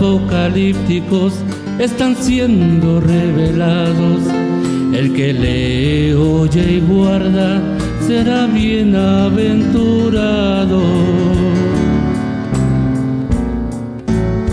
[0.07, 1.33] apocalípticos
[1.79, 4.21] están siendo revelados.
[4.93, 7.61] El que lee, oye y guarda
[8.07, 10.81] será bienaventurado.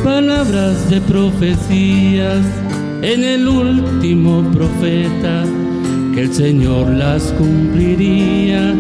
[0.03, 2.45] Palabras de profecías
[3.03, 5.45] en el último profeta,
[6.15, 8.75] que el Señor las cumpliría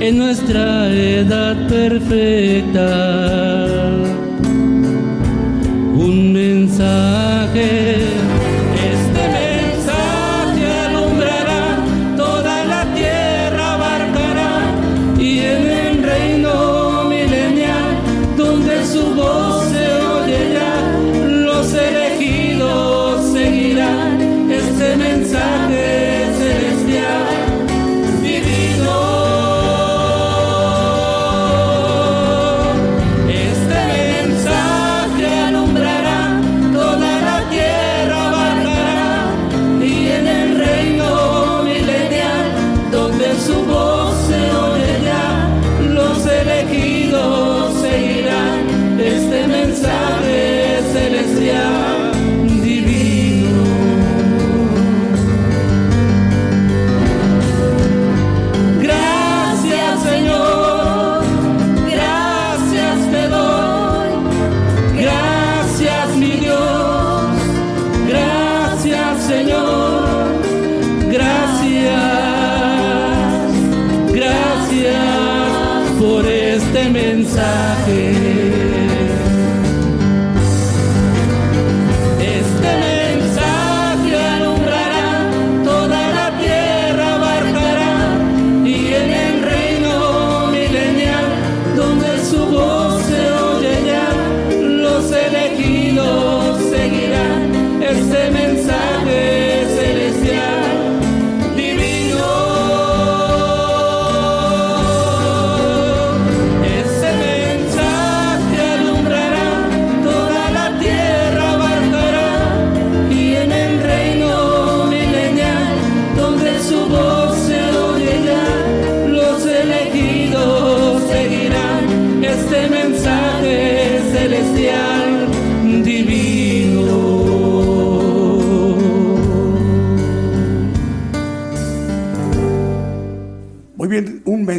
[0.00, 3.18] en nuestra edad perfecta
[6.78, 8.07] mensaje.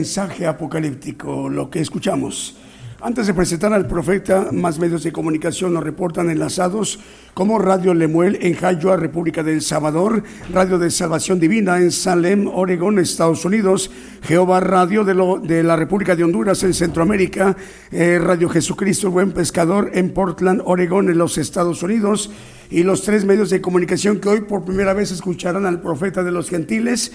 [0.04, 2.56] Mensaje apocalíptico, lo que escuchamos.
[3.02, 7.00] Antes de presentar al profeta, más medios de comunicación nos reportan enlazados
[7.34, 10.24] como Radio Lemuel en Jayua, República del Salvador,
[10.54, 13.92] Radio de Salvación Divina en Salem, Oregón, Estados Unidos,
[14.24, 17.58] Jehová Radio de, lo- de la República de Honduras en Centroamérica,
[17.92, 22.32] eh, Radio Jesucristo el Buen Pescador en Portland, Oregón, en los Estados Unidos,
[22.70, 26.32] y los tres medios de comunicación que hoy por primera vez escucharán al profeta de
[26.32, 27.12] los gentiles.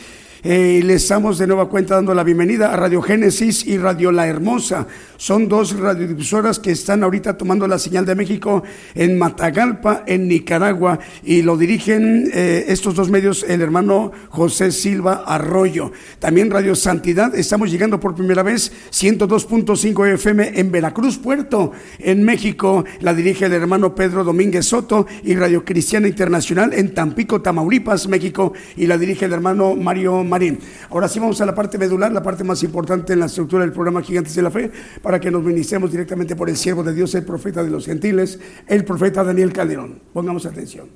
[0.47, 4.26] Eh, le estamos de nueva cuenta dando la bienvenida a Radio Génesis y Radio La
[4.26, 4.86] Hermosa.
[5.16, 8.62] Son dos radiodifusoras que están ahorita tomando la señal de México
[8.95, 15.24] en Matagalpa, en Nicaragua, y lo dirigen eh, estos dos medios el hermano José Silva
[15.26, 15.92] Arroyo.
[16.18, 22.84] También Radio Santidad, estamos llegando por primera vez 102.5 FM en Veracruz, Puerto, en México.
[23.01, 28.53] La dirige el hermano Pedro Domínguez Soto y Radio Cristiana Internacional en Tampico, Tamaulipas, México,
[28.76, 30.59] y la dirige el hermano Mario Marín.
[30.91, 33.72] Ahora sí vamos a la parte medular, la parte más importante en la estructura del
[33.72, 34.70] programa Gigantes de la Fe,
[35.01, 38.41] para que nos ministremos directamente por el siervo de Dios, el profeta de los gentiles,
[38.66, 40.01] el profeta Daniel Calderón.
[40.12, 40.89] Pongamos atención.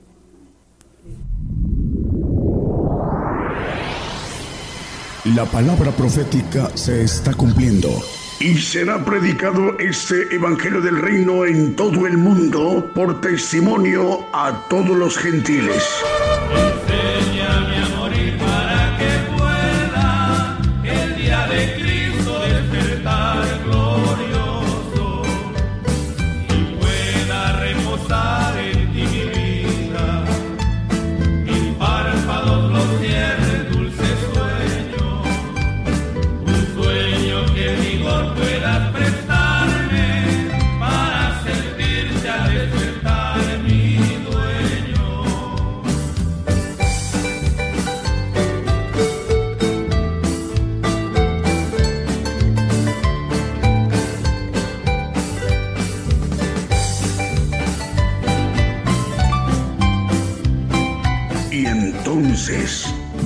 [5.37, 7.91] La palabra profética se está cumpliendo.
[8.41, 14.97] Y será predicado este Evangelio del Reino en todo el mundo por testimonio a todos
[14.97, 15.85] los gentiles.
[16.89, 18.68] Enséñame a morir para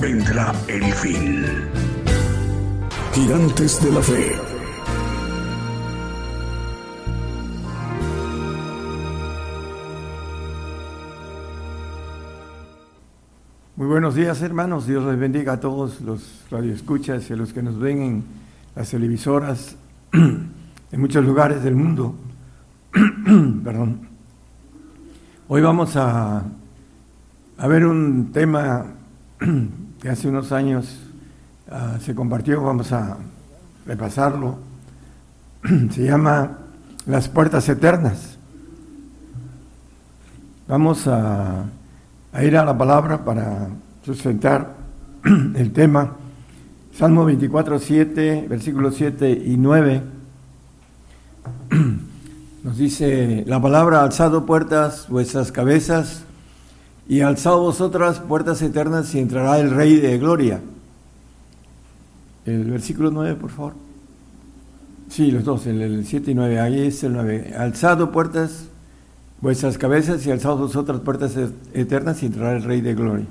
[0.01, 1.45] vendrá el fin.
[3.13, 4.35] Gigantes de la fe.
[13.77, 14.87] Muy buenos días, hermanos.
[14.87, 18.23] Dios les bendiga a todos los radioescuchas y a los que nos ven en
[18.75, 19.77] las televisoras
[20.11, 22.13] en muchos lugares del mundo.
[23.63, 24.01] Perdón.
[25.47, 26.43] Hoy vamos a,
[27.57, 28.85] a ver un tema
[30.01, 30.99] que hace unos años
[31.69, 33.17] ah, se compartió, vamos a
[33.85, 34.57] repasarlo.
[35.91, 36.59] se llama
[37.05, 38.37] Las puertas eternas.
[40.67, 41.65] Vamos a,
[42.31, 43.67] a ir a la palabra para
[44.05, 44.75] sustentar
[45.55, 46.15] el tema.
[46.93, 50.01] Salmo 24, 7, versículos 7 y 9.
[52.63, 56.23] Nos dice la palabra, alzado puertas vuestras cabezas
[57.07, 60.61] y alzado vosotras puertas eternas y entrará el Rey de Gloria.
[62.45, 63.73] El versículo 9, por favor.
[65.09, 67.53] Sí, los dos, el, el 7 y 9, ahí es el 9.
[67.57, 68.65] Alzado puertas
[69.41, 73.25] vuestras cabezas y alzado vosotras puertas et- eternas y entrará el Rey de Gloria.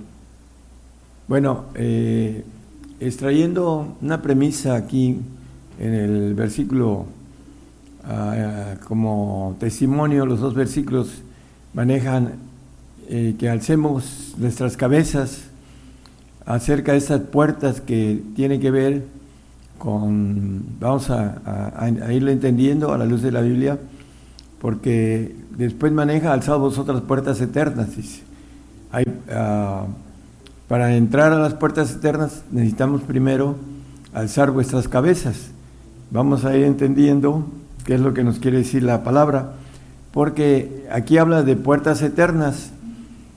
[1.28, 2.44] Bueno, eh,
[3.00, 5.18] extrayendo una premisa aquí
[5.78, 7.06] en el versículo
[8.04, 11.22] ah, como testimonio, los dos versículos
[11.74, 12.34] manejan
[13.09, 15.44] eh, que alcemos nuestras cabezas
[16.46, 19.05] acerca de estas puertas que tienen que ver
[19.78, 23.78] con, vamos a, irlo entendiendo a la luz de la Biblia,
[24.61, 27.88] porque después maneja alzado vosotras puertas eternas.
[28.92, 29.86] Hay, ah,
[30.68, 33.57] para entrar a las puertas eternas necesitamos primero
[34.14, 35.50] alzar vuestras cabezas.
[36.11, 37.46] vamos a ir entendiendo
[37.84, 39.55] qué es lo que nos quiere decir la palabra,
[40.12, 42.70] porque aquí habla de puertas eternas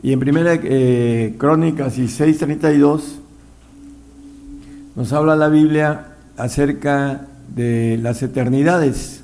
[0.03, 3.01] y en primera eh, Crónicas 16:32
[4.95, 9.21] nos habla la Biblia acerca de las eternidades.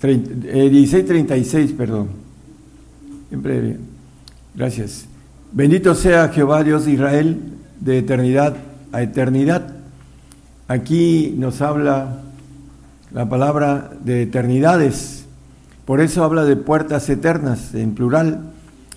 [0.00, 2.08] 16:36, eh, perdón.
[3.28, 3.76] Siempre,
[4.54, 5.06] gracias.
[5.52, 7.38] Bendito sea Jehová Dios de Israel
[7.80, 8.56] de eternidad
[8.92, 9.74] a eternidad.
[10.68, 12.22] Aquí nos habla
[13.12, 15.26] la palabra de eternidades.
[15.84, 18.53] Por eso habla de puertas eternas en plural.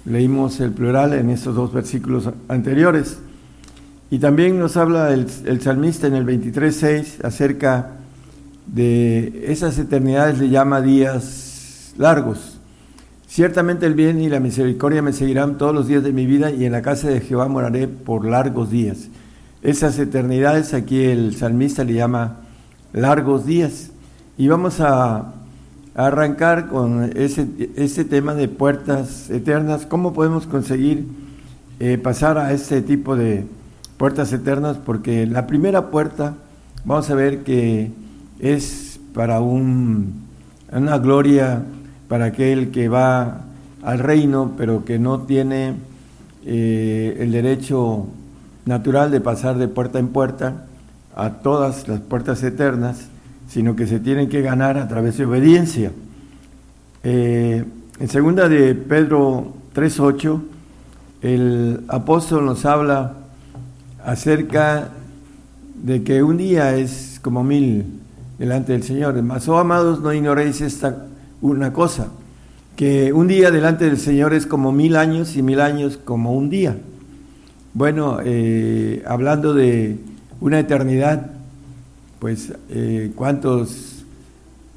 [0.08, 3.18] Leímos el plural en esos dos versículos anteriores.
[4.10, 7.92] Y también nos habla el, salmista en el 23.6 acerca
[8.68, 12.58] de esas eternidades, le llama días largos.
[13.28, 16.64] Ciertamente el bien y la misericordia me seguirán todos los días de mi vida y
[16.64, 19.10] en la casa de Jehová moraré por largos días.
[19.62, 22.38] Esas eternidades aquí el salmista le llama
[22.94, 23.90] largos días.
[24.38, 25.34] Y vamos a,
[25.98, 29.88] arrancar con ese, ese, tema de puertas eternas.
[29.88, 31.08] ¿Cómo podemos conseguir
[31.80, 33.46] eh, pasar a ese tipo de
[33.98, 34.78] puertas eternas?
[34.78, 36.36] Porque la primera puerta,
[36.86, 37.92] vamos a ver que
[38.40, 40.22] es para un,
[40.72, 41.64] una gloria
[42.08, 43.42] para aquel que va
[43.82, 45.74] al reino, pero que no tiene
[46.46, 48.06] eh, el derecho
[48.66, 50.66] natural de pasar de puerta en puerta
[51.16, 53.08] a todas las puertas eternas,
[53.48, 55.92] sino que se tienen que ganar a través de obediencia.
[57.04, 57.64] Eh,
[58.00, 60.42] en segunda de Pedro 3.8,
[61.22, 63.14] el apóstol nos habla
[64.06, 64.90] acerca
[65.84, 67.86] de que un día es como mil
[68.38, 69.22] delante del Señor.
[69.24, 71.06] Mas, oh amados, no ignoréis esta
[71.42, 72.08] una cosa,
[72.76, 76.50] que un día delante del Señor es como mil años y mil años como un
[76.50, 76.78] día.
[77.74, 80.00] Bueno, eh, hablando de
[80.40, 81.37] una eternidad,
[82.20, 84.04] pues eh, cuántos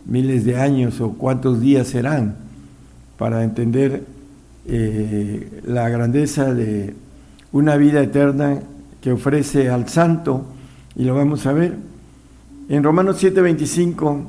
[0.07, 2.37] miles de años o cuántos días serán
[3.19, 4.05] para entender
[4.67, 6.95] eh, la grandeza de
[7.53, 8.61] una vida eterna
[9.01, 10.45] que ofrece al santo,
[10.95, 11.75] y lo vamos a ver.
[12.69, 14.25] En Romanos 7:25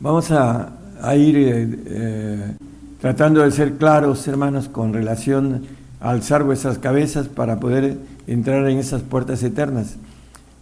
[0.00, 0.72] vamos a,
[1.16, 2.56] ir
[3.00, 5.62] tratando de ser claros, hermanos, con relación
[6.02, 7.96] alzar vuestras cabezas para poder
[8.26, 9.96] entrar en esas puertas eternas.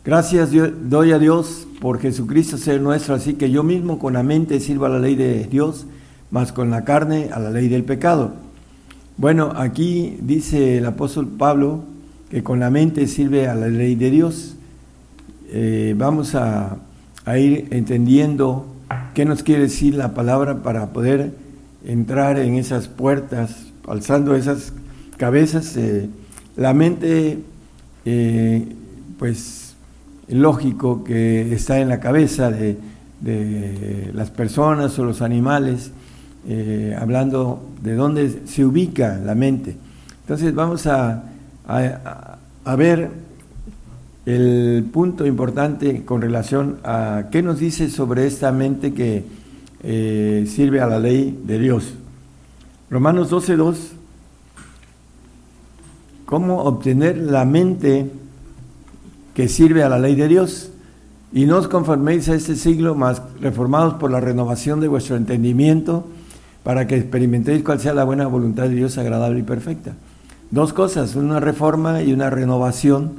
[0.03, 0.48] Gracias
[0.88, 4.86] doy a Dios por Jesucristo ser nuestro, así que yo mismo con la mente sirvo
[4.86, 5.84] a la ley de Dios,
[6.30, 8.32] más con la carne a la ley del pecado.
[9.18, 11.84] Bueno, aquí dice el apóstol Pablo
[12.30, 14.57] que con la mente sirve a la ley de Dios.
[15.51, 16.78] Eh, vamos a,
[17.36, 18.66] ir entendiendo
[19.12, 21.32] qué nos quiere decir la palabra para poder
[21.84, 24.72] entrar en esas puertas, alzando esas
[25.18, 26.09] cabezas, eh,
[26.57, 27.40] la mente,
[28.07, 28.66] eh,
[29.18, 29.60] pues
[30.31, 32.76] lógico que está en la cabeza de,
[34.14, 35.91] las personas o los animales,
[36.49, 39.76] eh, hablando de dónde se ubica la mente.
[40.22, 41.24] Entonces vamos a,
[42.76, 43.11] ver
[44.24, 49.24] el punto importante con relación a qué nos dice sobre esta mente que
[50.47, 51.95] sirve a la ley de Dios.
[52.89, 54.01] Romanos 12.2
[56.31, 58.09] cómo obtener la mente
[59.35, 60.70] que sirve a la ley de Dios.
[61.32, 66.05] Y no os conforméis a este siglo, más reformados por la renovación de vuestro entendimiento,
[66.65, 69.94] para que experimentéis cuál sea la buena voluntad de Dios agradable y perfecta.
[70.51, 73.12] Dos cosas, una reforma y una renovación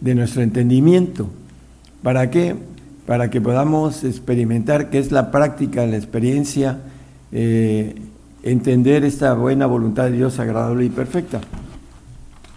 [0.00, 1.28] de nuestro entendimiento.
[2.02, 2.56] ¿Para qué?
[3.06, 6.78] Para que podamos experimentar qué es la práctica, la experiencia,
[7.32, 7.94] eh,
[8.42, 11.40] entender esta buena voluntad de Dios agradable y perfecta.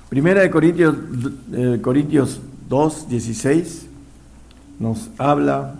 [0.09, 0.95] Primera de Corintios,
[1.53, 2.39] eh, Corintios
[2.71, 3.87] 2, 16
[4.79, 5.75] nos habla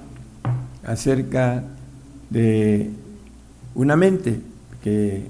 [0.83, 1.63] acerca
[2.29, 2.89] de
[3.75, 4.41] una mente
[4.83, 5.25] que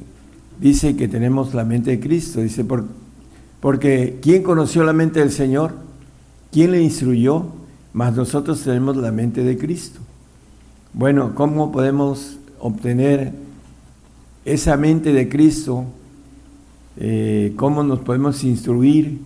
[0.60, 2.42] dice que tenemos la mente de Cristo.
[2.42, 2.66] Dice,
[3.60, 5.74] porque ¿quién conoció la mente del Señor?
[6.52, 7.46] ¿Quién le instruyó?
[7.94, 10.00] Mas nosotros tenemos la mente de Cristo.
[10.94, 13.34] Bueno, ¿cómo podemos obtener
[14.46, 15.86] esa mente de Cristo?
[16.98, 19.20] Eh, cómo nos podemos instruir,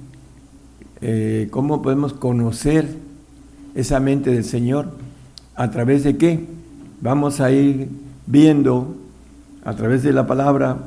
[1.02, 2.88] eh, cómo podemos conocer
[3.76, 4.92] esa mente del Señor,
[5.56, 6.46] a través de qué.
[7.02, 7.90] Vamos a ir
[8.26, 8.96] viendo
[9.64, 10.78] a través de la palabra.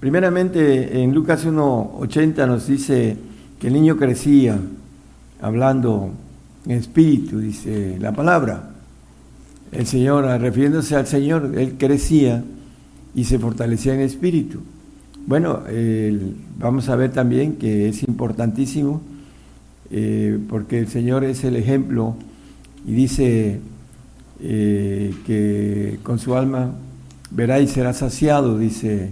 [0.00, 3.16] Primeramente en Lucas 1.80 nos dice
[3.58, 4.58] que el niño crecía
[5.40, 6.10] hablando
[6.66, 8.70] en espíritu, dice la palabra.
[9.72, 12.44] El Señor, refiriéndose al Señor, Él crecía
[13.14, 14.60] y se fortalecía en espíritu.
[15.26, 15.62] Bueno,
[16.58, 19.00] vamos a ver también que es importantísimo
[19.90, 22.16] eh, porque el Señor es el ejemplo
[22.86, 23.60] y dice
[24.40, 26.72] eh, que con su alma
[27.30, 29.10] verá y será saciado, dice,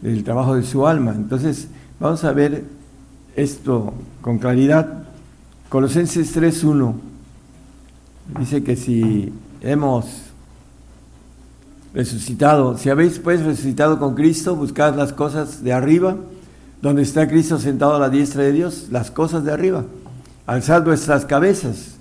[0.00, 1.12] del trabajo de su alma.
[1.14, 1.68] Entonces,
[2.00, 2.64] vamos a ver
[3.36, 5.04] esto con claridad.
[5.68, 6.94] Colosenses 3.1
[8.38, 10.06] dice que si hemos
[11.94, 16.16] resucitado, si habéis pues resucitado con Cristo, buscad las cosas de arriba,
[16.80, 19.84] donde está Cristo sentado a la diestra de Dios, las cosas de arriba.
[20.46, 21.96] Alzad vuestras cabezas.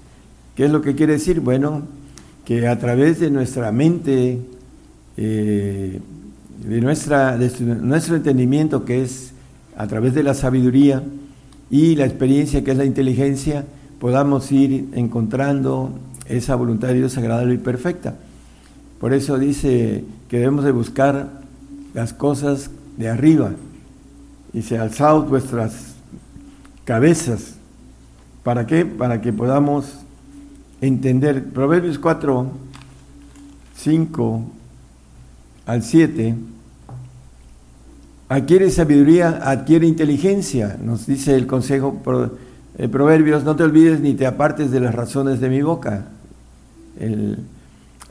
[0.55, 1.41] ¿Qué es lo que quiere decir?
[1.41, 1.83] Bueno,
[2.43, 4.39] que a través de nuestra mente,
[5.15, 5.99] eh,
[6.65, 9.33] de, nuestra, de nuestro entendimiento, que es
[9.77, 11.03] a través de la sabiduría
[11.69, 13.65] y la experiencia, que es la inteligencia,
[13.99, 15.91] podamos ir encontrando
[16.27, 18.15] esa voluntad de Dios agradable y perfecta.
[18.99, 21.41] Por eso dice que debemos de buscar
[21.93, 23.51] las cosas de arriba.
[24.51, 25.93] Dice, alzad vuestras
[26.85, 27.60] cabezas.
[28.43, 28.85] ¿Para qué?
[28.85, 29.99] Para que podamos
[30.81, 31.45] entender.
[31.51, 32.51] Proverbios 4,
[33.75, 34.43] 5
[35.67, 36.35] al 7.
[38.29, 42.01] Adquiere sabiduría, adquiere inteligencia, nos dice el consejo
[42.77, 46.05] de Proverbios, no te olvides ni te apartes de las razones de mi boca.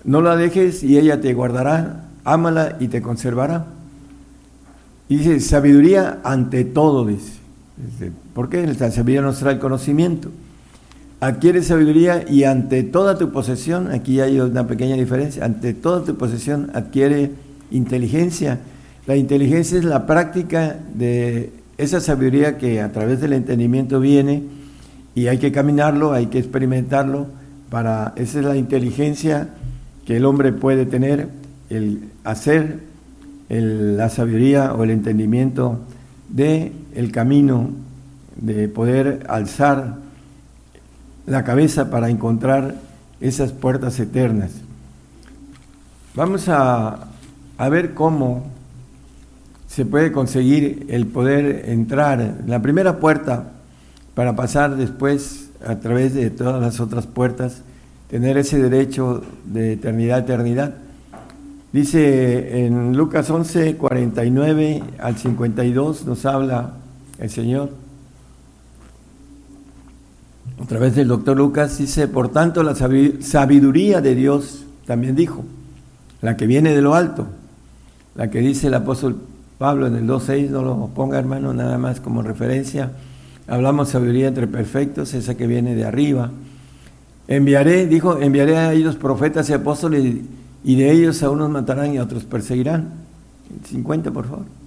[0.04, 3.66] no la dejes y ella te guardará, ámala y te conservará.
[5.08, 7.40] Y dice, sabiduría ante todo, dice.
[8.34, 8.66] ¿Por qué?
[8.66, 10.30] La sabiduría nos trae el conocimiento
[11.20, 16.16] adquiere sabiduría y ante toda tu posesión, aquí hay una pequeña diferencia, ante toda tu
[16.16, 17.32] posesión adquiere
[17.70, 18.58] inteligencia.
[19.06, 24.42] La inteligencia es la práctica de esa sabiduría que a través del entendimiento viene
[25.14, 27.26] y hay que caminarlo, hay que experimentarlo
[27.68, 29.48] para esa es la inteligencia
[30.06, 31.28] que el hombre puede tener,
[31.68, 32.80] el hacer
[33.48, 35.80] la sabiduría o el entendimiento
[36.28, 37.70] de el camino
[38.40, 39.96] de poder alzar
[41.26, 42.74] la cabeza para encontrar
[43.20, 44.50] esas puertas eternas.
[46.14, 47.06] Vamos a,
[47.70, 48.46] ver cómo
[49.68, 52.38] se puede conseguir el poder entrar.
[52.46, 53.52] La primera puerta
[54.14, 57.62] para pasar después a través de todas las otras puertas,
[58.08, 60.74] tener ese derecho de eternidad a eternidad.
[61.72, 66.72] Dice en Lucas 11, 49 al 52 nos habla
[67.18, 67.70] el Señor
[70.60, 75.44] a través del doctor Lucas, dice, por tanto la sabiduría de Dios, también dijo,
[76.20, 77.26] la que viene de lo alto,
[78.14, 79.16] la que dice el apóstol
[79.58, 82.92] Pablo en el 2.6, no lo ponga hermano nada más como referencia,
[83.48, 86.30] hablamos sabiduría entre perfectos, esa que viene de arriba.
[87.26, 90.16] Enviaré, dijo, enviaré a ellos profetas y apóstoles
[90.62, 92.90] y de ellos a unos matarán y a otros perseguirán.
[93.64, 94.59] 50, por favor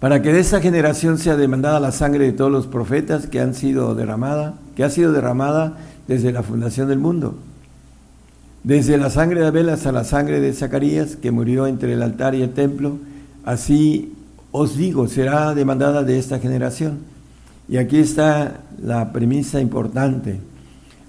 [0.00, 3.54] para que de esa generación sea demandada la sangre de todos los profetas que han
[3.54, 7.34] sido derramada, que ha sido derramada desde la fundación del mundo.
[8.62, 12.34] Desde la sangre de Abel hasta la sangre de Zacarías, que murió entre el altar
[12.34, 12.98] y el templo,
[13.44, 14.12] así
[14.50, 16.98] os digo, será demandada de esta generación.
[17.68, 20.40] Y aquí está la premisa importante.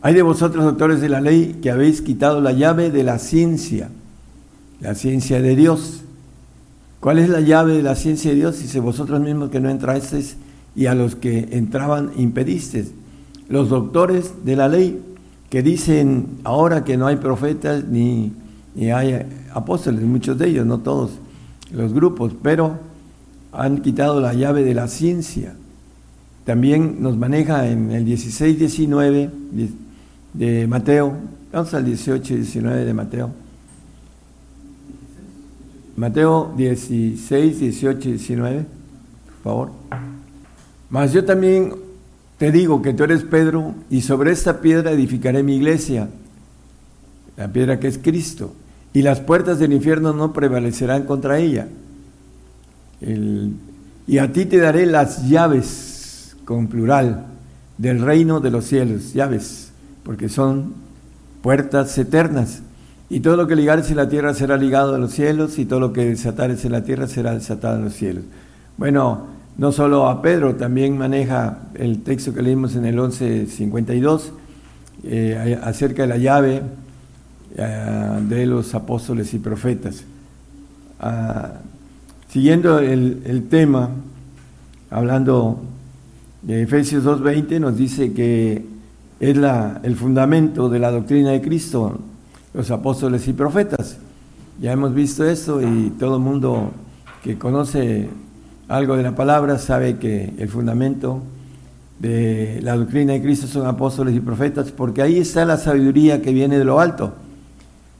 [0.02, 3.90] Hay de vosotros, doctores de la ley, que habéis quitado la llave de la ciencia,
[4.80, 6.04] la ciencia de Dios
[6.99, 8.60] ¿Cuál es la llave de la ciencia de Dios?
[8.60, 10.36] Dice, vosotros mismos que no entrasteis
[10.76, 12.91] y a los que entraban impedisteis.
[13.49, 14.99] Los doctores de la ley
[15.49, 18.34] que dicen ahora que no hay profetas ni,
[18.76, 19.22] ni hay
[19.53, 21.11] apóstoles, muchos de ellos, no todos
[21.72, 22.78] los grupos, pero
[23.52, 25.53] han quitado la llave de la ciencia.
[26.45, 29.30] También nos maneja en el 16-19
[30.34, 31.14] de Mateo,
[31.52, 33.47] vamos al 18-19 de Mateo
[35.98, 38.65] Mateo 16, 18 y 19,
[39.26, 39.72] por favor.
[40.91, 41.74] Mas yo también
[42.38, 46.07] te digo que tú eres Pedro y sobre esta piedra edificaré mi iglesia,
[47.36, 48.53] la piedra que es Cristo,
[48.94, 51.68] y las puertas del infierno no prevalecerán contra ella.
[53.02, 57.26] y a ti te daré las llaves, con plural,
[57.80, 59.72] del reino de los cielos, llaves,
[60.03, 60.76] porque son
[61.41, 62.61] puertas eternas.
[63.10, 65.80] Y todo lo que ligares en la tierra será ligado a los cielos, y todo
[65.80, 68.24] lo que desatares en la tierra será desatado en los cielos.
[68.78, 69.28] Bueno,
[69.58, 74.34] no solo a Pedro, también maneja el texto que leímos en el 1152
[75.04, 76.62] eh, acerca de la llave
[77.56, 80.04] eh, de los apóstoles y profetas.
[81.00, 81.54] Ah,
[82.30, 83.90] siguiendo el, el, tema,
[84.92, 85.62] hablando
[86.42, 88.64] de Efesios 2.20, nos dice que
[89.20, 92.00] es la, el fundamento de la doctrina de Cristo
[92.53, 93.98] los apóstoles y profetas.
[94.60, 96.72] Ya hemos visto eso y todo el mundo
[97.24, 98.10] que conoce
[98.68, 101.22] algo de la palabra sabe que el fundamento
[101.99, 106.32] de la doctrina de Cristo son apóstoles y profetas, porque ahí está la sabiduría que
[106.32, 107.14] viene de lo alto,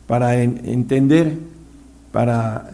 [0.08, 1.38] para entender,
[2.12, 2.70] para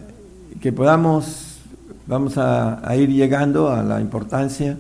[0.60, 1.60] que podamos,
[2.08, 4.78] vamos a, a ir llegando a la importancia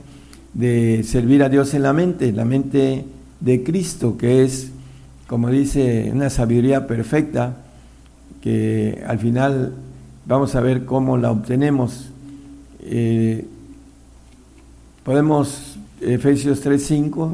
[0.53, 3.05] de servir a Dios en la mente, la mente
[3.39, 4.71] de Cristo, que es,
[5.27, 7.57] como dice, una sabiduría perfecta,
[8.41, 9.73] que al final
[10.25, 12.09] vamos a ver cómo la obtenemos.
[12.81, 13.45] Eh,
[15.03, 17.31] podemos, Efesios 3.5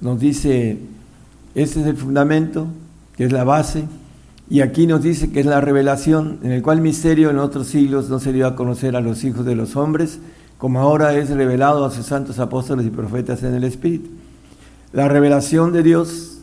[0.00, 0.78] nos dice,
[1.54, 2.66] este es el fundamento,
[3.16, 3.84] que es la base,
[4.48, 8.08] y aquí nos dice que es la revelación, en el cual misterio en otros siglos
[8.08, 10.20] no se dio a conocer a los hijos de los hombres,
[10.58, 14.08] como ahora es revelado a sus santos apóstoles y profetas en el Espíritu.
[14.92, 16.35] La revelación de Dios,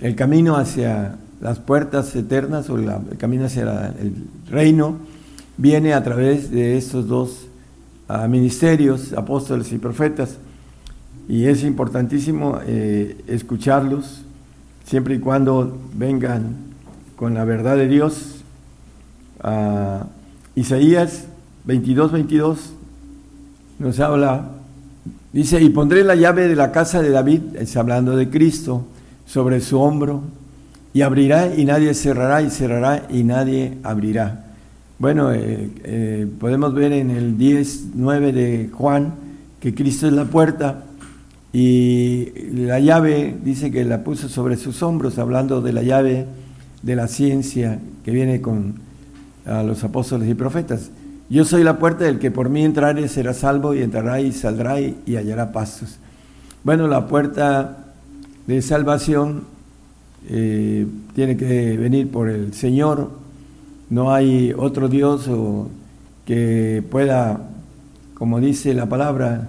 [0.00, 4.14] el camino hacia las puertas eternas o el camino hacia el
[4.50, 4.98] reino,
[5.56, 7.46] viene a través de estos dos
[8.08, 10.36] ah, ministerios, apóstoles y profetas.
[11.28, 14.22] Y es importantísimo eh, escucharlos
[14.84, 16.56] siempre y cuando vengan
[17.16, 18.44] con la verdad de Dios.
[19.40, 20.06] Ah,
[20.54, 21.26] Isaías
[21.64, 22.72] 22, 22
[23.78, 24.52] nos habla,
[25.32, 28.86] dice, y pondré la llave de la casa de David, es hablando de Cristo,
[29.26, 30.22] sobre su hombro,
[30.94, 34.44] y abrirá y nadie cerrará, y cerrará y nadie abrirá.
[34.98, 39.12] Bueno, eh, eh, podemos ver en el 10, 9 de Juan
[39.60, 40.84] que Cristo es la puerta
[41.52, 46.26] y la llave dice que la puso sobre sus hombros, hablando de la llave
[46.82, 48.74] de la ciencia que viene con
[49.44, 50.90] los apóstoles y profetas.
[51.28, 54.80] Yo soy la puerta del que por mí entrare será salvo y entrará y saldrá
[54.80, 55.98] y, hallará pasos.
[56.62, 57.85] Bueno, la puerta
[58.46, 59.44] de salvación
[60.28, 63.10] eh, tiene que venir por el Señor.
[63.90, 65.28] No hay otro Dios
[66.24, 67.40] que pueda,
[68.14, 69.48] como dice la palabra,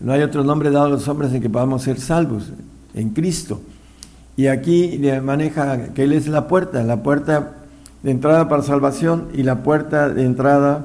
[0.00, 2.52] no hay otro nombre dado a los hombres en que podamos ser salvos,
[2.94, 3.60] en Cristo.
[4.36, 7.54] Y aquí maneja que Él es la puerta, la puerta
[8.02, 10.84] de entrada para salvación y la puerta de entrada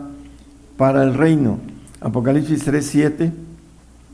[0.78, 1.60] para el reino.
[2.02, 3.32] Apocalipsis 3:7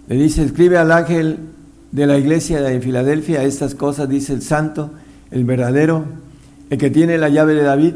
[0.08, 1.40] le dice, escribe al ángel
[1.94, 4.90] de la iglesia de Filadelfia estas cosas, dice el santo,
[5.30, 6.06] el verdadero,
[6.72, 7.94] el que tiene la llave de David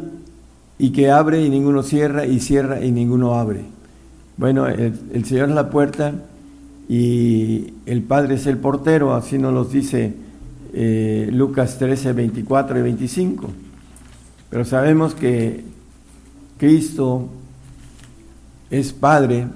[0.77, 3.61] y que abre y ninguno cierra y cierra y ninguno abre.
[4.37, 6.13] Bueno, el, Señor es la puerta
[6.87, 10.13] y el Padre es el portero, así nos lo dice
[10.73, 13.49] eh, Lucas 13, 24 y 25.
[14.51, 15.63] Pero sabemos que
[16.59, 17.29] Cristo
[18.69, 19.47] es padre,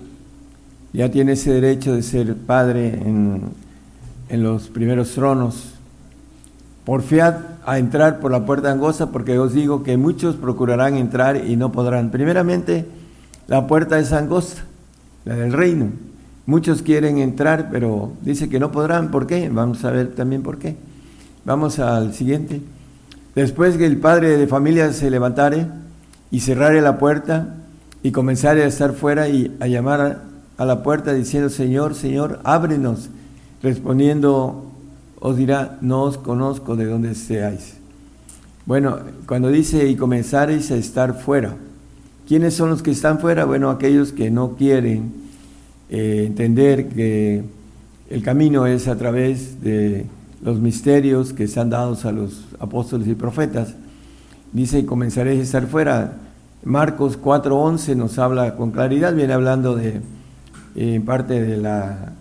[0.94, 3.42] ya tiene ese derecho de ser padre en,
[4.32, 5.74] en los primeros tronos.
[6.86, 7.36] Porfiad
[7.66, 11.72] a entrar por la puerta angosta, porque os digo que muchos procurarán entrar y no
[11.74, 12.12] podrán.
[12.12, 12.86] Primeramente,
[13.48, 14.64] la puerta es angosta,
[15.26, 15.90] la del reino.
[16.46, 19.12] Muchos quieren entrar, pero dice que no podrán.
[19.12, 19.50] ¿Por qué?
[19.50, 20.78] Vamos a ver también por qué.
[21.44, 22.62] Vamos al siguiente.
[23.36, 25.68] Después que el padre de familia se levantare
[26.32, 27.58] y cerrare la puerta,
[28.02, 30.22] y comenzar a estar fuera y a llamar
[30.58, 33.10] a la puerta diciendo, Señor, Señor, ábrenos.
[33.62, 34.66] Respondiendo,
[35.20, 37.76] os dirá, no os conozco de dónde seáis.
[38.66, 41.56] Bueno, cuando dice y comenzaréis a estar fuera,
[42.28, 43.46] ¿quiénes son los que están fuera?
[43.46, 45.14] Bueno, aquellos que no quieren
[45.90, 47.44] eh, entender que
[48.10, 50.06] el camino es a través de
[50.44, 53.76] los misterios que están dados a los apóstoles y profetas.
[54.54, 56.18] Dice, y comenzaréis a estar fuera
[56.64, 60.02] Marcos 4.11 nos habla con claridad, viene hablando de
[60.76, 62.14] eh, parte de la,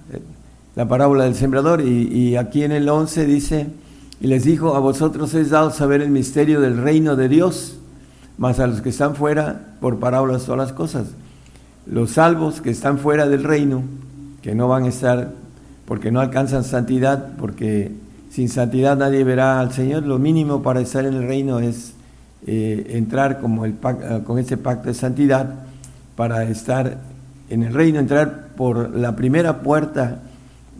[0.80, 3.66] la, parábola del sembrador y, aquí en el 11 dice,
[4.18, 7.76] y les dijo, a vosotros es dado saber el misterio del reino de Dios,
[8.38, 11.08] mas a los que están fuera, por parábolas todas las cosas.
[11.84, 13.82] Los salvos que están fuera del reino,
[14.40, 15.32] que no van a estar
[15.84, 17.92] porque no alcanzan santidad, porque
[18.30, 21.92] sin santidad nadie verá al Señor, lo mínimo para estar en el reino es
[22.46, 25.56] eh, entrar como el, eh, con ese pacto de santidad
[26.16, 26.96] para estar
[27.50, 30.22] en el reino, entrar por la primera puerta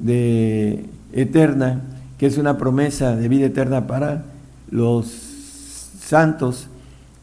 [0.01, 1.81] de eterna,
[2.19, 4.25] que es una promesa de vida eterna para
[4.71, 5.07] los
[6.01, 6.69] santos,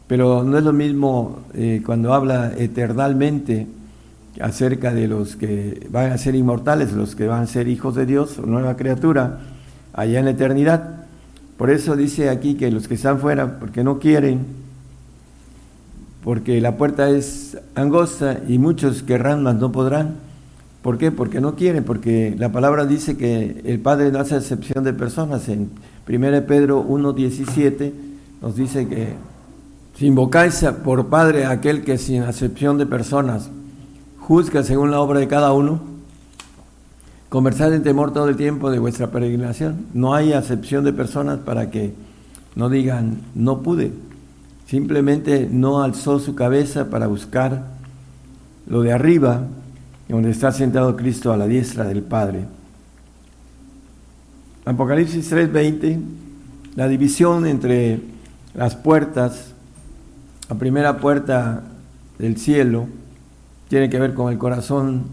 [0.06, 3.66] pero no es lo mismo eh, cuando habla eternalmente
[4.40, 8.06] acerca de los que van a ser inmortales, los que van a ser hijos de
[8.06, 9.40] Dios, nueva criatura,
[9.92, 11.04] allá en la eternidad.
[11.56, 14.46] Por eso dice aquí que los que están fuera, porque no quieren,
[16.24, 20.27] porque la puerta es angosta y muchos querrán, mas no podrán.
[20.82, 21.10] ¿Por qué?
[21.10, 25.48] Porque no quieren, porque la palabra dice que el Padre no hace excepción de personas.
[25.48, 25.70] En
[26.08, 27.92] 1 Pedro 1.17
[28.40, 29.14] nos dice que
[29.96, 33.50] si invocáis por Padre aquel que sin acepción de personas
[34.20, 35.80] juzga según la obra de cada uno,
[37.28, 39.86] conversad en temor todo el tiempo de vuestra peregrinación.
[39.94, 41.92] No hay acepción de personas para que
[42.54, 43.92] no digan, no pude.
[44.66, 47.64] Simplemente no alzó su cabeza para buscar
[48.66, 49.42] lo de arriba,
[50.08, 52.44] donde está sentado Cristo a la diestra del Padre.
[54.64, 55.98] Apocalipsis 3:20,
[56.76, 58.00] la división entre
[58.54, 59.52] las puertas,
[60.48, 61.62] la primera puerta
[62.18, 62.86] del cielo,
[63.68, 65.04] tiene que ver con el corazón,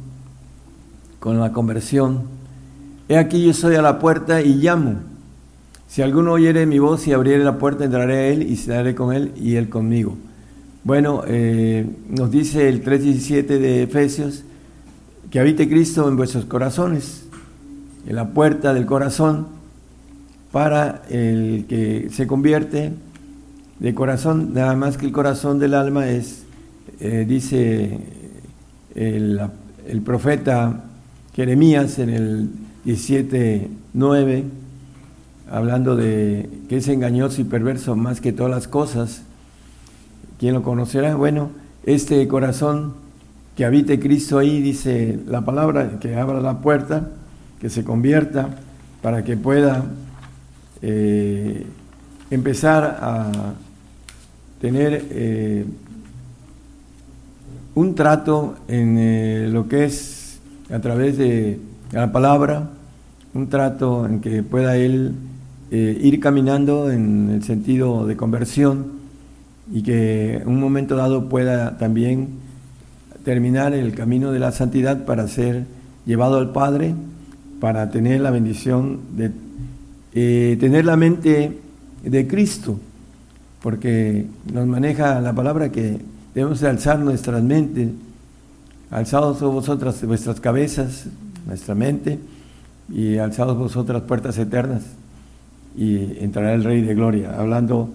[1.19, 2.23] con la conversión.
[3.07, 4.95] He aquí yo soy a la puerta y llamo.
[5.88, 9.13] Si alguno oyere mi voz y abriere la puerta, entraré a él y estaré con
[9.13, 10.17] él y él conmigo.
[10.84, 14.43] Bueno, eh, nos dice el 3.17 de Efesios,
[15.30, 17.26] que habite Cristo en vuestros corazones,
[18.07, 19.47] en la puerta del corazón,
[20.52, 22.93] para el que se convierte
[23.80, 26.43] de corazón, nada más que el corazón del alma es,
[26.99, 27.99] eh, dice
[28.95, 29.41] el,
[29.88, 30.85] el profeta
[31.35, 32.49] Jeremías en el
[32.85, 34.43] 17.9,
[35.52, 39.23] hablando de que es engañoso y perverso más que todas las cosas.
[40.39, 41.15] ¿Quién lo conocerá?
[41.15, 41.49] Bueno,
[41.85, 42.93] este corazón
[43.56, 47.10] que habite Cristo ahí, dice la palabra, que abra la puerta,
[47.60, 48.49] que se convierta
[49.02, 49.86] para que pueda
[50.82, 51.65] eh,
[52.30, 53.53] empezar a
[54.60, 55.65] tener eh,
[57.76, 61.60] un trato en eh, lo que es a través de
[61.91, 62.72] la palabra,
[63.34, 65.14] un trato en que pueda él
[65.72, 68.94] ir caminando en el sentido de conversión
[69.73, 72.44] y que en un momento dado pueda también
[73.26, 75.65] terminar el camino de la santidad para ser
[76.06, 76.95] llevado al Padre,
[77.60, 79.31] para tener la bendición de
[80.14, 81.60] eh, tener la mente
[82.03, 82.80] de Cristo,
[83.61, 85.99] porque nos maneja la palabra que
[86.35, 87.91] Debemos de alzar nuestras mentes,
[88.91, 91.06] alzados vosotras vuestras cabezas,
[91.47, 92.19] nuestra mente,
[92.89, 94.84] y alzados vosotras puertas eternas,
[95.77, 97.89] y entrará el Rey de Gloria, hablando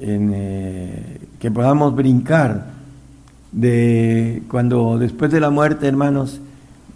[0.00, 2.64] en eh, que podamos brincar
[3.54, 6.40] de cuando después de la muerte, hermanos,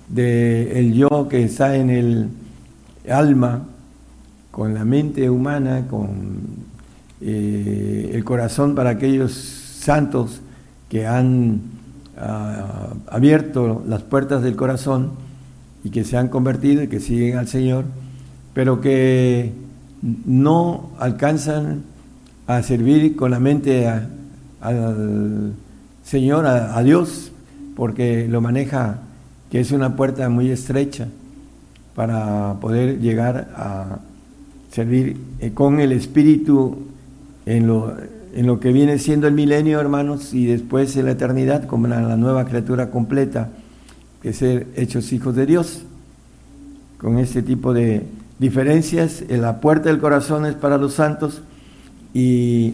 [0.09, 2.29] de el yo que está en el
[3.09, 3.63] alma,
[4.51, 6.41] con la mente humana, con
[7.21, 10.41] eh, el corazón para aquellos santos
[10.89, 11.61] que han
[12.17, 15.13] ah, abierto las puertas del corazón
[15.85, 17.85] y que se han convertido y que siguen al Señor,
[18.53, 19.53] pero que
[20.03, 21.83] no alcanzan
[22.49, 23.87] a servir con la mente
[24.61, 25.55] al
[26.09, 27.33] Señor, a, Dios,
[27.77, 29.01] porque lo maneja
[29.51, 31.09] que es una puerta muy estrecha
[31.95, 33.99] para poder llegar a
[34.73, 36.79] servir eh, con el Espíritu
[37.45, 42.01] en lo que viene siendo el milenio, hermanos, y después en la eternidad, como la,
[42.01, 43.51] la nueva criatura completa,
[44.23, 45.83] que ser hechos hijos de Dios.
[46.97, 48.07] Con este tipo de
[48.39, 51.43] diferencias, la puerta del corazón es para los santos
[52.15, 52.73] y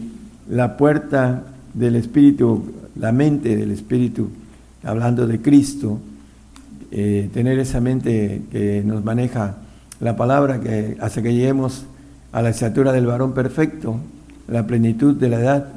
[0.49, 1.43] la puerta
[1.73, 2.63] del Espíritu,
[2.95, 4.29] la mente del Espíritu,
[4.83, 5.99] hablando de Cristo,
[6.91, 9.57] eh, tener esa mente que nos maneja
[9.99, 11.85] la palabra, que hasta que lleguemos
[12.31, 13.99] a la estatura del varón perfecto,
[14.47, 15.67] la plenitud de la edad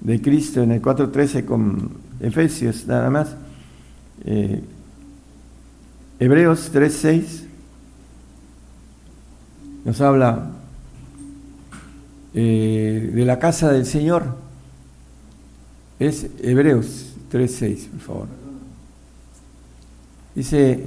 [0.00, 1.90] de Cristo en el 4.13 con
[2.20, 3.36] Efesios nada más.
[4.24, 4.62] Eh,
[6.18, 7.42] Hebreos 3.6
[9.84, 10.50] nos habla
[12.34, 14.45] eh, de la casa del Señor.
[15.98, 18.28] Es Hebreos 3.6, por favor.
[20.34, 20.86] Dice,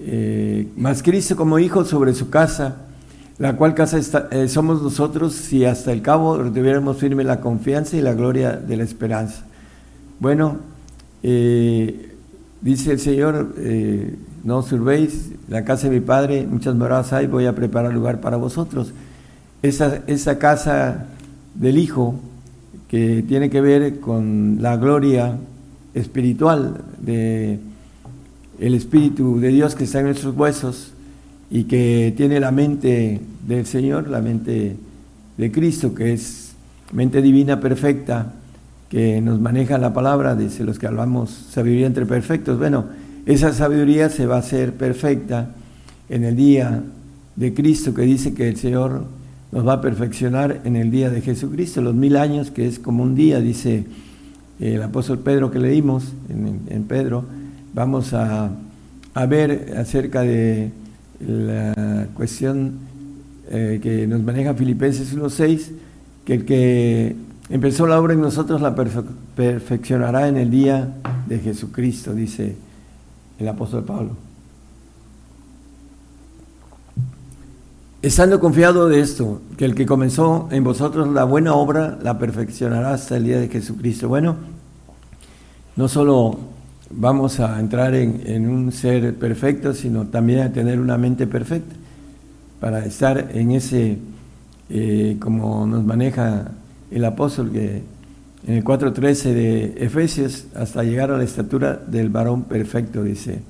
[0.00, 0.68] eh,
[1.02, 2.76] Cristo como hijo sobre su casa
[3.42, 3.98] la cual casa
[4.30, 8.76] eh, somos nosotros si hasta el cabo tuviéramos firme la confianza y la gloria de
[8.76, 9.42] la esperanza.
[10.20, 10.58] Bueno,
[11.24, 12.14] eh,
[12.60, 14.72] dice el Señor, eh, no os
[15.48, 18.92] la casa de mi Padre, muchas moradas hay, voy a preparar lugar para vosotros.
[19.62, 21.06] Esa, esa casa
[21.56, 22.14] del Hijo,
[22.92, 25.38] que tiene que ver con la gloria
[25.94, 27.58] espiritual de
[28.60, 30.92] el Espíritu de Dios que está en nuestros huesos
[31.50, 34.76] y que tiene la mente del Señor, la mente
[35.38, 36.52] de Cristo, que es
[36.92, 38.34] mente divina perfecta,
[38.90, 42.58] que nos maneja la palabra, dice los que hablamos sabiduría entre perfectos.
[42.58, 42.84] Bueno,
[43.24, 45.48] esa sabiduría se va a hacer perfecta
[46.10, 46.82] en el día
[47.36, 49.06] de Cristo, que dice que el Señor
[49.52, 53.02] nos va a perfeccionar en el día de Jesucristo, los mil años, que es como
[53.02, 53.84] un día, dice
[54.58, 57.24] el apóstol Pedro que leímos en, Pedro,
[57.74, 58.50] vamos a,
[59.14, 60.70] a ver acerca de
[61.20, 62.78] la cuestión
[63.50, 65.68] eh, que nos maneja Filipenses 1.6,
[66.24, 67.16] que el que
[67.50, 70.94] empezó la obra en nosotros la perfeccionará en el día
[71.26, 72.56] de Jesucristo, dice
[73.38, 74.31] el apóstol Pablo.
[78.02, 82.94] Estando confiado de esto, que el que comenzó en vosotros la buena obra la perfeccionará
[82.94, 84.08] hasta el día de Jesucristo.
[84.08, 84.34] Bueno,
[85.76, 86.36] no solo
[86.90, 91.76] vamos a entrar en, un ser perfecto, sino también a tener una mente perfecta,
[92.58, 93.98] para estar en ese,
[94.68, 96.50] eh, como nos maneja
[96.90, 97.84] el apóstol, que
[98.48, 103.42] en el 4.13 de Efesios, hasta llegar a la estatura del varón perfecto, dice.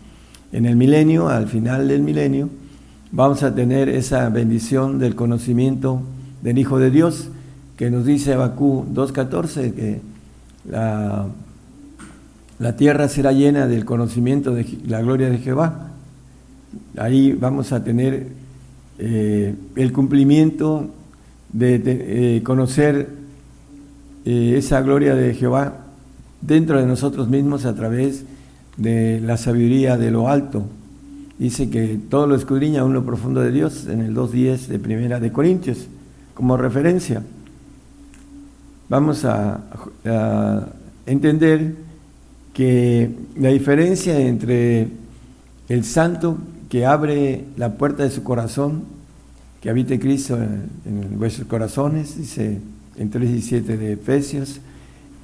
[0.53, 2.51] En el milenio, al final del milenio,
[3.13, 6.01] vamos a tener esa bendición del conocimiento
[6.41, 7.29] del Hijo de Dios,
[7.77, 10.01] que nos dice Abacú 2.14, que
[10.69, 11.27] la,
[12.59, 15.91] la, tierra será llena del conocimiento de la gloria de Jehová.
[16.97, 18.29] Ahí vamos a tener
[18.99, 20.89] eh, el cumplimiento
[21.53, 23.09] de, eh, conocer
[24.25, 25.85] eh, esa gloria de Jehová
[26.41, 28.25] dentro de nosotros mismos a través
[28.79, 30.65] de la sabiduría de lo alto
[31.43, 35.19] dice que todo lo escudriña aún lo profundo de Dios en el 2.10 de Primera
[35.19, 35.89] de Corintios,
[36.35, 37.23] como referencia.
[38.89, 39.61] Vamos a,
[41.05, 41.75] entender
[42.55, 44.87] que la diferencia entre
[45.69, 46.39] el santo
[46.69, 48.85] que abre la puerta de su corazón,
[49.61, 52.61] que habite Cristo en, vuestros corazones, dice
[52.97, 54.61] en 3.17 de Efesios,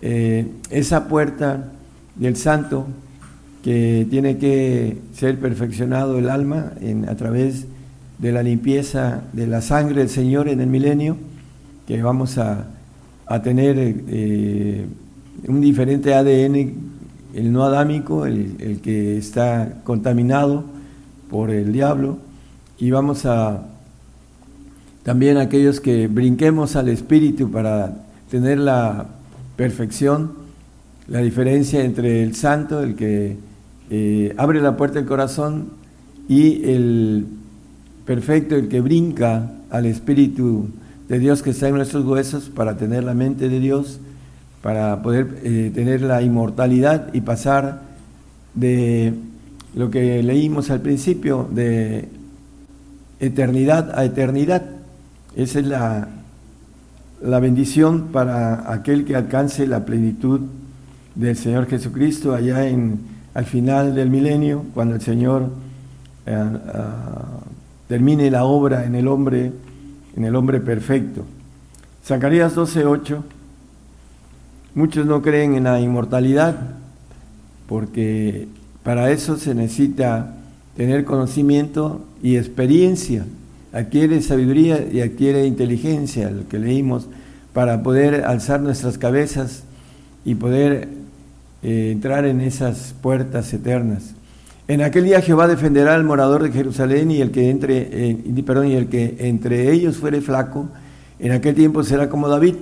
[0.02, 1.70] eh, esa puerta
[2.16, 2.86] del santo
[3.62, 6.72] que tiene que ser perfeccionado el alma
[7.08, 7.66] a través
[8.18, 11.16] de la limpieza de la sangre del Señor en el milenio,
[11.86, 12.66] que vamos a,
[13.42, 14.86] tener eh,
[15.46, 16.72] un diferente ADN,
[17.34, 20.64] el no adámico, el, el, que está contaminado
[21.30, 22.18] por el diablo,
[22.78, 23.66] y vamos a
[25.02, 29.06] también aquellos que brinquemos al Espíritu para tener la
[29.56, 30.32] perfección,
[31.06, 33.36] la diferencia entre el santo, el que
[33.90, 35.68] eh, abre la puerta del corazón
[36.28, 37.26] y el
[38.04, 40.68] perfecto, el que brinca al Espíritu
[41.08, 43.98] de Dios que está en nuestros huesos para tener la mente de Dios,
[44.62, 47.82] para poder eh, tener la inmortalidad y pasar
[48.54, 49.14] de
[49.74, 52.08] lo que leímos al principio, de
[53.20, 54.62] eternidad a eternidad.
[55.34, 56.08] Esa es la,
[57.22, 60.40] la bendición para aquel que alcance la plenitud
[61.14, 65.48] del Señor Jesucristo allá en al final del milenio, cuando el Señor
[66.26, 67.38] eh, ah,
[67.86, 69.52] termine la obra en el hombre,
[70.16, 71.24] en el hombre perfecto.
[72.04, 73.22] Zacarías 12:8.
[74.74, 76.56] Muchos no creen en la inmortalidad
[77.68, 78.48] porque
[78.82, 80.34] para eso se necesita
[80.76, 83.24] tener conocimiento y experiencia.
[83.72, 87.06] Adquiere sabiduría y adquiere inteligencia, lo que leímos,
[87.52, 89.62] para poder alzar nuestras cabezas
[90.24, 90.97] y poder
[91.62, 94.14] eh, entrar en esas puertas eternas.
[94.68, 98.74] En aquel día Jehová defenderá al morador de Jerusalén y el que entre, perdón, y
[98.74, 100.68] el que entre ellos fuere flaco,
[101.18, 102.54] en aquel tiempo será como David,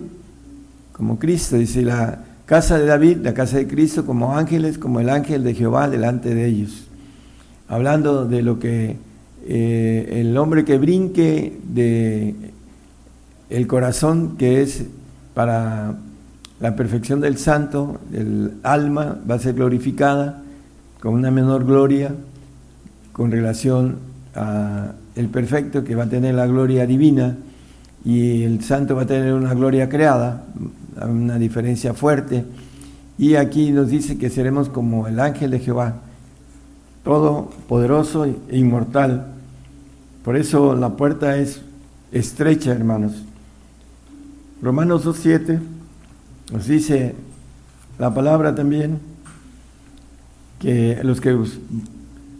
[0.93, 5.11] como Cristo, dice la casa de David, la casa de Cristo, como ángeles, como el
[5.11, 6.87] ángel de Jehová delante de ellos.
[7.69, 8.97] Hablando de lo que
[9.49, 12.35] eh, el hombre que brinque de
[13.51, 14.85] el corazón que es
[15.35, 15.97] para
[16.61, 20.43] la perfección del santo, el alma va a ser glorificada
[21.01, 22.15] con una menor gloria
[23.13, 23.99] con relación
[24.35, 27.37] a el perfecto que va a tener la gloria divina
[28.05, 30.45] y el santo va a tener una gloria creada,
[31.03, 32.45] una diferencia fuerte.
[33.19, 35.95] Y aquí nos dice que seremos como el ángel de Jehová,
[37.05, 39.29] todo poderoso e inmortal.
[40.25, 41.63] Por eso la puerta es
[42.13, 43.25] estrecha, hermanos.
[44.61, 45.76] Romanos 2.7
[46.53, 47.15] nos dice
[47.99, 48.99] la palabra también
[50.61, 51.37] que los que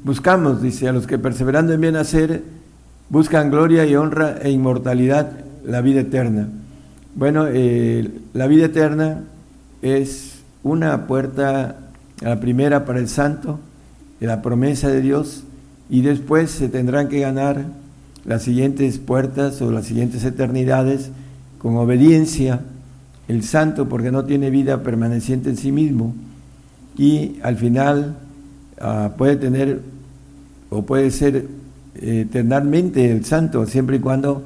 [0.05, 2.43] buscamos, dice, a los que perseverando en bien hacer,
[3.11, 5.33] buscan gloria y honra e inmortalidad,
[5.65, 6.49] la vida eterna.
[7.15, 9.25] Bueno, eh, la vida eterna
[9.83, 11.77] es una puerta,
[12.21, 13.59] la primera para el santo,
[14.21, 15.45] la promesa de Dios,
[15.91, 17.65] y después se tendrán que ganar
[18.25, 21.11] las siguientes puertas o las siguientes eternidades
[21.59, 22.61] con obediencia
[23.29, 26.15] el santo porque no tiene vida permaneciente en sí mismo
[26.97, 28.17] y al final
[28.81, 29.81] ah, puede tener
[30.71, 31.47] o puede ser
[31.97, 34.45] eh, eternamente el santo siempre y cuando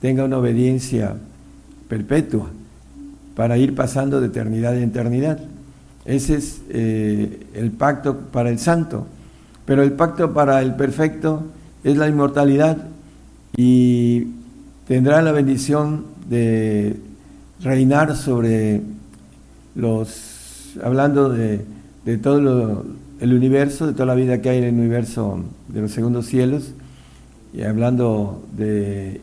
[0.00, 1.14] tenga una obediencia
[1.88, 2.50] perpetua
[3.34, 5.38] para ir pasando de eternidad en eternidad.
[6.04, 9.06] Ese es eh, el pacto para el santo.
[9.64, 11.44] Pero el pacto para el perfecto
[11.84, 12.78] es la inmortalidad
[13.56, 14.26] y
[14.86, 16.96] tendrá la bendición de
[17.62, 18.82] reinar sobre
[19.74, 21.64] los, hablando de,
[22.22, 22.84] todo
[23.20, 26.72] el universo, de toda la vida que hay en el universo de los segundos cielos,
[27.54, 29.20] y hablando de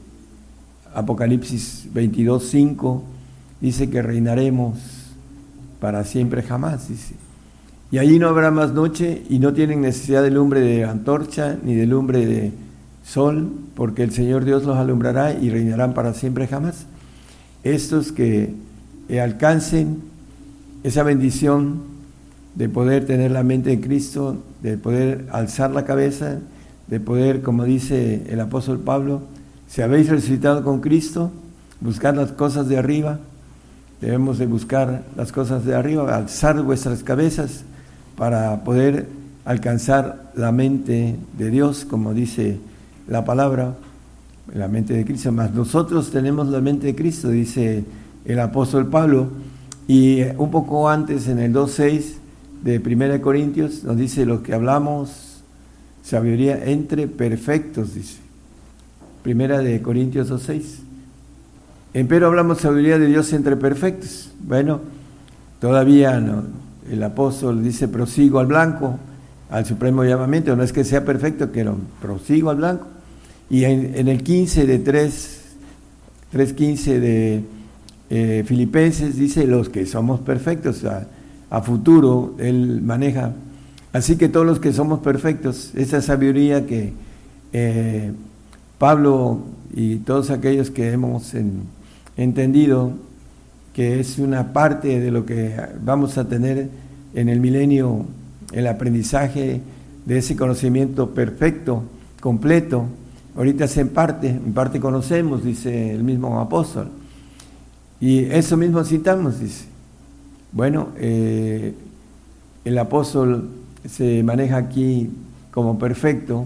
[0.93, 3.03] Apocalipsis 22, 5,
[3.61, 4.77] dice que reinaremos
[5.79, 7.15] para siempre jamás, dice.
[7.91, 11.73] Y allí no habrá más noche y no tienen necesidad de lumbre de antorcha ni
[11.73, 12.51] de lumbre de
[13.03, 16.85] sol, porque el Señor Dios los alumbrará y reinarán para siempre jamás.
[17.63, 18.53] Estos que
[19.21, 20.01] alcancen
[20.83, 21.81] esa bendición
[22.55, 26.39] de poder tener la mente de Cristo, de poder alzar la cabeza,
[26.87, 29.21] de poder, como dice el apóstol Pablo,
[29.67, 31.31] si habéis resucitado con Cristo,
[31.79, 33.19] buscar las cosas de arriba,
[34.01, 37.63] debemos de buscar las cosas de arriba, alzar vuestras cabezas
[38.17, 39.07] para poder
[39.45, 42.59] alcanzar la mente de Dios, como dice
[43.07, 43.75] la palabra,
[44.53, 45.31] la mente de Cristo.
[45.31, 47.83] Más nosotros tenemos la mente de Cristo, dice
[48.25, 49.29] el apóstol Pablo.
[49.87, 52.13] Y un poco antes, en el 2.6
[52.63, 55.41] de 1 Corintios, nos dice lo que hablamos,
[56.03, 58.17] sabiduría entre perfectos, dice.
[59.23, 60.63] Primera de Corintios 2.6.
[61.93, 64.31] Empero hablamos sabiduría de Dios entre perfectos.
[64.41, 64.79] Bueno,
[65.59, 66.43] todavía no,
[66.89, 68.99] el apóstol dice prosigo al blanco,
[69.49, 72.87] al supremo llamamiento, no es que sea perfecto, no, prosigo al blanco.
[73.49, 75.41] Y en, el 15 de 3,
[76.33, 77.43] 3.15 de
[78.09, 83.33] eh, Filipenses dice los que somos perfectos, a, futuro él maneja.
[83.91, 86.93] Así que todos los que somos perfectos, esa sabiduría que
[87.53, 88.11] eh,
[88.77, 89.39] Pablo
[89.73, 91.33] y todos aquellos que hemos
[92.15, 92.93] entendido
[93.73, 96.69] que es una parte de lo que vamos a tener
[97.13, 98.05] en el milenio,
[98.51, 99.61] el aprendizaje
[100.05, 101.83] de ese conocimiento perfecto,
[102.19, 102.85] completo.
[103.39, 106.89] Ahorita es en parte, en parte conocemos, dice el mismo apóstol.
[107.99, 109.65] Y eso mismo citamos, dice.
[110.51, 111.73] Bueno, eh,
[112.65, 113.49] el apóstol
[113.89, 115.09] se maneja aquí
[115.49, 116.45] como perfecto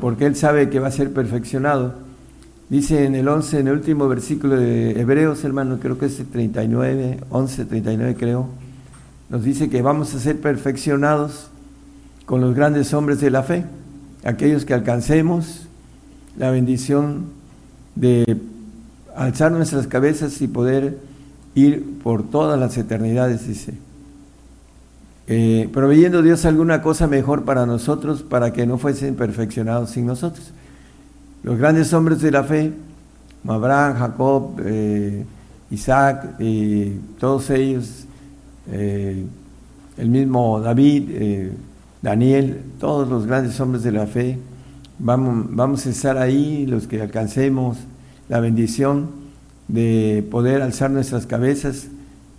[0.00, 1.94] porque él sabe que va a ser perfeccionado
[2.70, 6.26] Dice en el 11, en el último versículo de Hebreos, hermano, creo que es el
[6.26, 8.46] 39, 11, 39 creo,
[9.28, 11.48] nos dice que vamos a ser perfeccionados
[12.26, 13.64] con los grandes hombres de la fe,
[14.22, 15.66] aquellos que alcancemos
[16.36, 17.26] la bendición
[17.94, 18.38] de
[19.16, 20.98] alzar nuestras cabezas y poder
[21.54, 23.74] ir por todas las eternidades, dice.
[25.26, 30.52] Eh, proveyendo Dios alguna cosa mejor para nosotros, para que no fuesen perfeccionados sin nosotros.
[31.42, 32.72] Los grandes hombres de la fe,
[33.46, 35.24] Abraham, Jacob, eh,
[35.70, 36.36] Isaac,
[37.18, 38.06] todos ellos,
[38.70, 39.24] eh,
[39.96, 41.52] el mismo David, eh,
[42.02, 44.38] Daniel, todos los grandes hombres de la fe,
[45.00, 47.78] vamos, vamos a estar ahí, los que alcancemos
[48.28, 49.08] la bendición
[49.68, 51.88] de poder alzar nuestras cabezas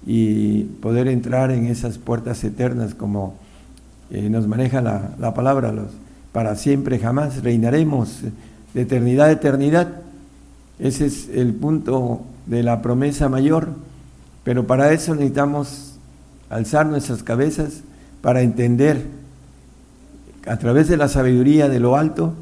[0.05, 3.35] y poder entrar en esas puertas eternas como
[4.09, 5.87] nos maneja la, la palabra, los,
[6.31, 8.19] para siempre jamás reinaremos
[8.73, 9.87] de eternidad a eternidad.
[10.79, 13.69] Ese es el punto de la promesa mayor,
[14.43, 15.95] pero para eso necesitamos
[16.49, 17.81] alzar nuestras cabezas
[18.21, 19.05] para entender
[20.47, 22.33] a través de la sabiduría de lo alto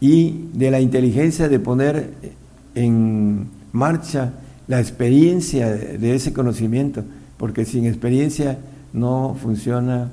[0.00, 2.12] y de la inteligencia de poner
[2.74, 4.32] en marcha
[4.66, 7.04] la experiencia de ese conocimiento,
[7.36, 8.58] porque sin experiencia
[8.92, 10.10] no funciona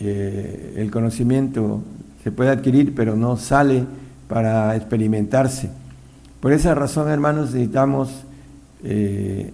[0.00, 1.82] eh, el conocimiento,
[2.22, 3.84] se puede adquirir, pero no sale
[4.28, 5.70] para experimentarse.
[6.40, 8.10] Por esa razón, hermanos, necesitamos
[8.84, 9.52] eh,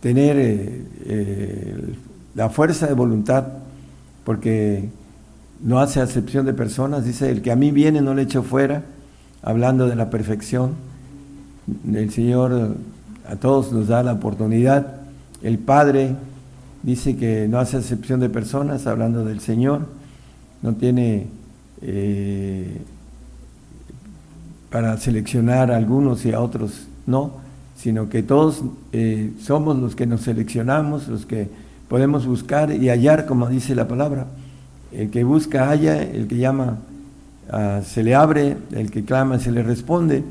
[0.00, 1.94] tener eh,
[2.34, 3.44] la fuerza de voluntad,
[4.24, 4.88] porque
[5.62, 8.82] no hace acepción de personas, dice, el que a mí viene no le echo fuera,
[9.42, 10.72] hablando de la perfección.
[11.92, 12.76] El Señor
[13.28, 15.00] a todos nos da la oportunidad.
[15.42, 16.14] El Padre
[16.82, 19.86] dice que no hace acepción de personas, hablando del Señor,
[20.62, 21.28] no tiene
[24.70, 27.32] para seleccionar a algunos y a otros no,
[27.76, 28.62] sino que todos
[28.92, 31.48] eh, somos los que nos seleccionamos, los que
[31.88, 34.26] podemos buscar y hallar, como dice la palabra.
[34.92, 36.78] El que busca halla, el que llama
[37.50, 40.24] ah, se le abre, el que clama se le responde.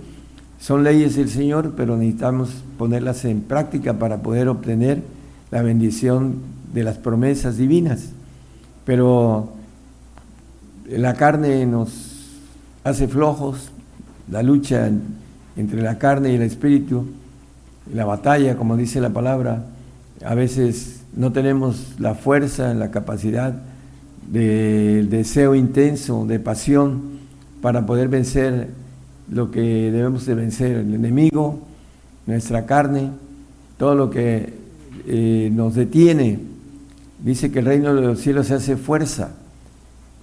[0.59, 5.01] Son leyes del Señor, pero necesitamos ponerlas en práctica para poder obtener
[5.51, 6.35] la bendición
[6.73, 8.09] de las promesas divinas.
[8.85, 9.53] Pero
[10.89, 12.39] la carne nos
[12.83, 13.71] hace flojos,
[14.29, 14.89] la lucha
[15.55, 17.07] entre la carne y el espíritu,
[17.93, 19.65] la batalla, como dice la palabra,
[20.25, 23.53] a veces no tenemos la fuerza, la capacidad
[24.31, 27.19] del deseo intenso, de pasión,
[27.61, 28.69] para poder vencer
[29.31, 29.61] lo que
[29.91, 31.59] debemos de vencer, el enemigo,
[32.25, 33.09] nuestra carne,
[33.77, 34.53] todo lo que
[35.07, 36.39] eh, nos detiene.
[37.23, 39.31] Dice que el reino de los cielos se hace fuerza.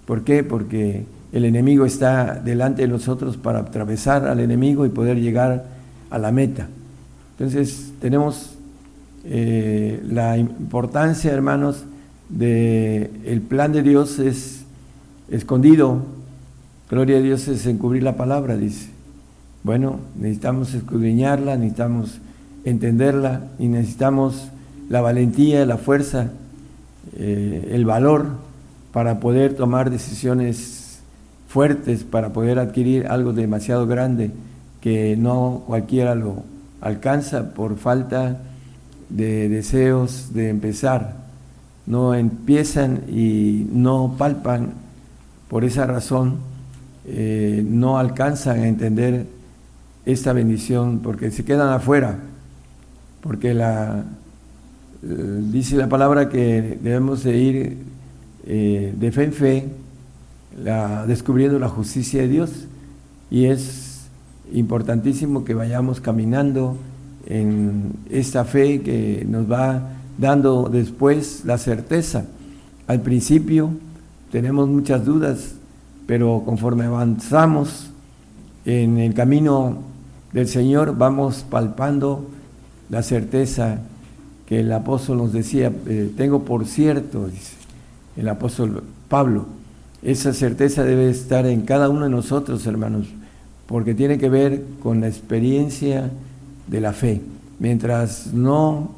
[0.07, 0.45] ¿Por qué?
[0.45, 5.67] Porque el enemigo está delante de nosotros para atravesar al enemigo y poder llegar
[6.11, 6.69] a la meta.
[7.33, 8.57] Entonces tenemos
[9.25, 11.85] eh, la importancia, hermanos,
[12.29, 14.65] de el plan de Dios es
[15.31, 16.03] escondido.
[16.91, 18.89] Gloria a Dios es encubrir la palabra, dice.
[19.63, 22.21] Bueno, necesitamos escudriñarla, necesitamos
[22.65, 24.49] entenderla y necesitamos
[24.89, 26.31] la valentía, la fuerza,
[27.17, 28.27] eh, el valor
[28.93, 31.01] para poder tomar decisiones
[31.49, 34.31] fuertes, para poder adquirir algo demasiado grande
[34.81, 36.45] que no cualquiera lo
[36.81, 38.39] alcanza por falta
[39.09, 41.26] de deseos de empezar.
[41.87, 44.73] No empiezan y no palpan,
[45.49, 46.37] por esa razón
[47.07, 49.27] eh, no alcanzan a entender
[50.05, 52.19] esta bendición porque se quedan afuera,
[53.21, 54.05] porque la,
[55.05, 57.79] eh, dice la palabra que debemos de ir
[58.47, 59.69] eh, de fe en fe,
[61.07, 62.67] descubriendo la justicia de Dios.
[63.31, 64.07] Y es
[64.53, 66.77] importantísimo que vayamos caminando
[67.27, 72.25] en esta fe que nos va dando después la certeza.
[72.87, 73.71] Al principio
[74.31, 75.53] tenemos muchas dudas,
[76.07, 77.91] pero conforme avanzamos
[78.65, 79.79] en el camino
[80.33, 82.27] del Señor vamos palpando
[82.91, 83.81] la certeza
[84.47, 87.55] que el apóstol nos decía, eh, tengo por cierto, dice
[88.17, 89.47] el apóstol Pablo,
[90.03, 93.09] esa certeza debe estar en cada uno de nosotros, hermanos,
[93.67, 96.11] porque tiene que ver con la experiencia
[96.67, 97.21] de la fe.
[97.59, 98.91] Mientras no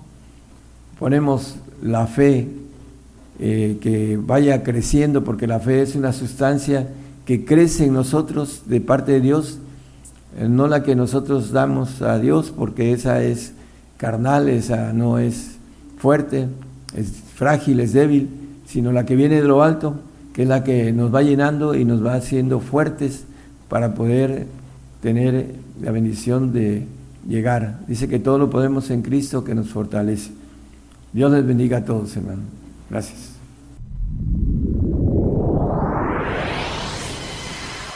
[0.98, 2.48] ponemos la fe
[3.38, 6.88] eh, que vaya creciendo, porque la fe es una sustancia
[7.24, 9.58] que crece en nosotros de parte de Dios,
[10.38, 13.52] eh, no la que nosotros damos a Dios, porque esa es
[13.96, 15.56] carnal, esa no es
[15.98, 16.48] fuerte,
[16.96, 18.28] es frágil, es débil,
[18.66, 19.94] sino la que viene de lo alto,
[20.32, 23.24] que es la que nos va llenando y nos va haciendo fuertes
[23.68, 24.46] para poder
[25.00, 26.86] tener la bendición de
[27.28, 27.80] llegar.
[27.86, 30.37] Dice que todo lo podemos en Cristo que nos fortalece.
[31.12, 32.42] Dios les bendiga a todos, hermano.
[32.90, 33.32] Gracias.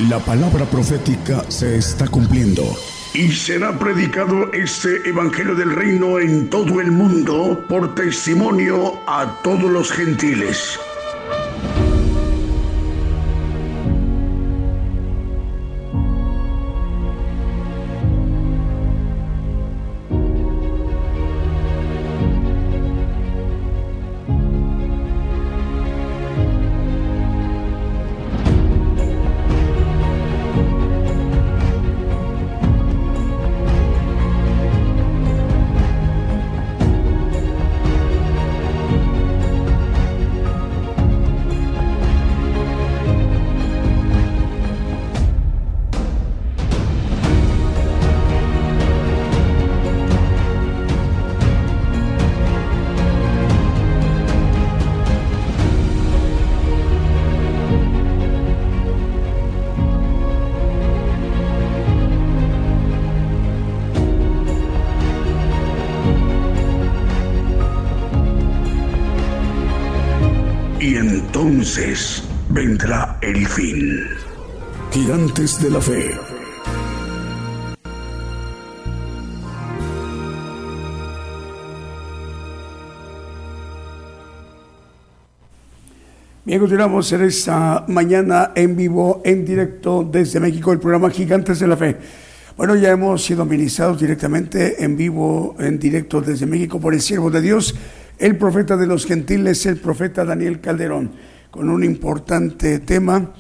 [0.09, 2.65] La palabra profética se está cumpliendo.
[3.15, 9.71] Y será predicado este Evangelio del Reino en todo el mundo por testimonio a todos
[9.71, 10.79] los gentiles.
[71.75, 74.05] Entonces vendrá el fin.
[74.91, 76.11] Gigantes de la fe.
[86.45, 91.69] Bien, continuamos en esta mañana en vivo, en directo desde México, el programa Gigantes de
[91.69, 91.97] la Fe.
[92.55, 97.31] Bueno, ya hemos sido ministrados directamente en vivo, en directo desde México por el siervo
[97.31, 97.75] de Dios,
[98.19, 101.13] el profeta de los gentiles, el profeta Daniel Calderón,
[101.53, 103.31] con un importante tema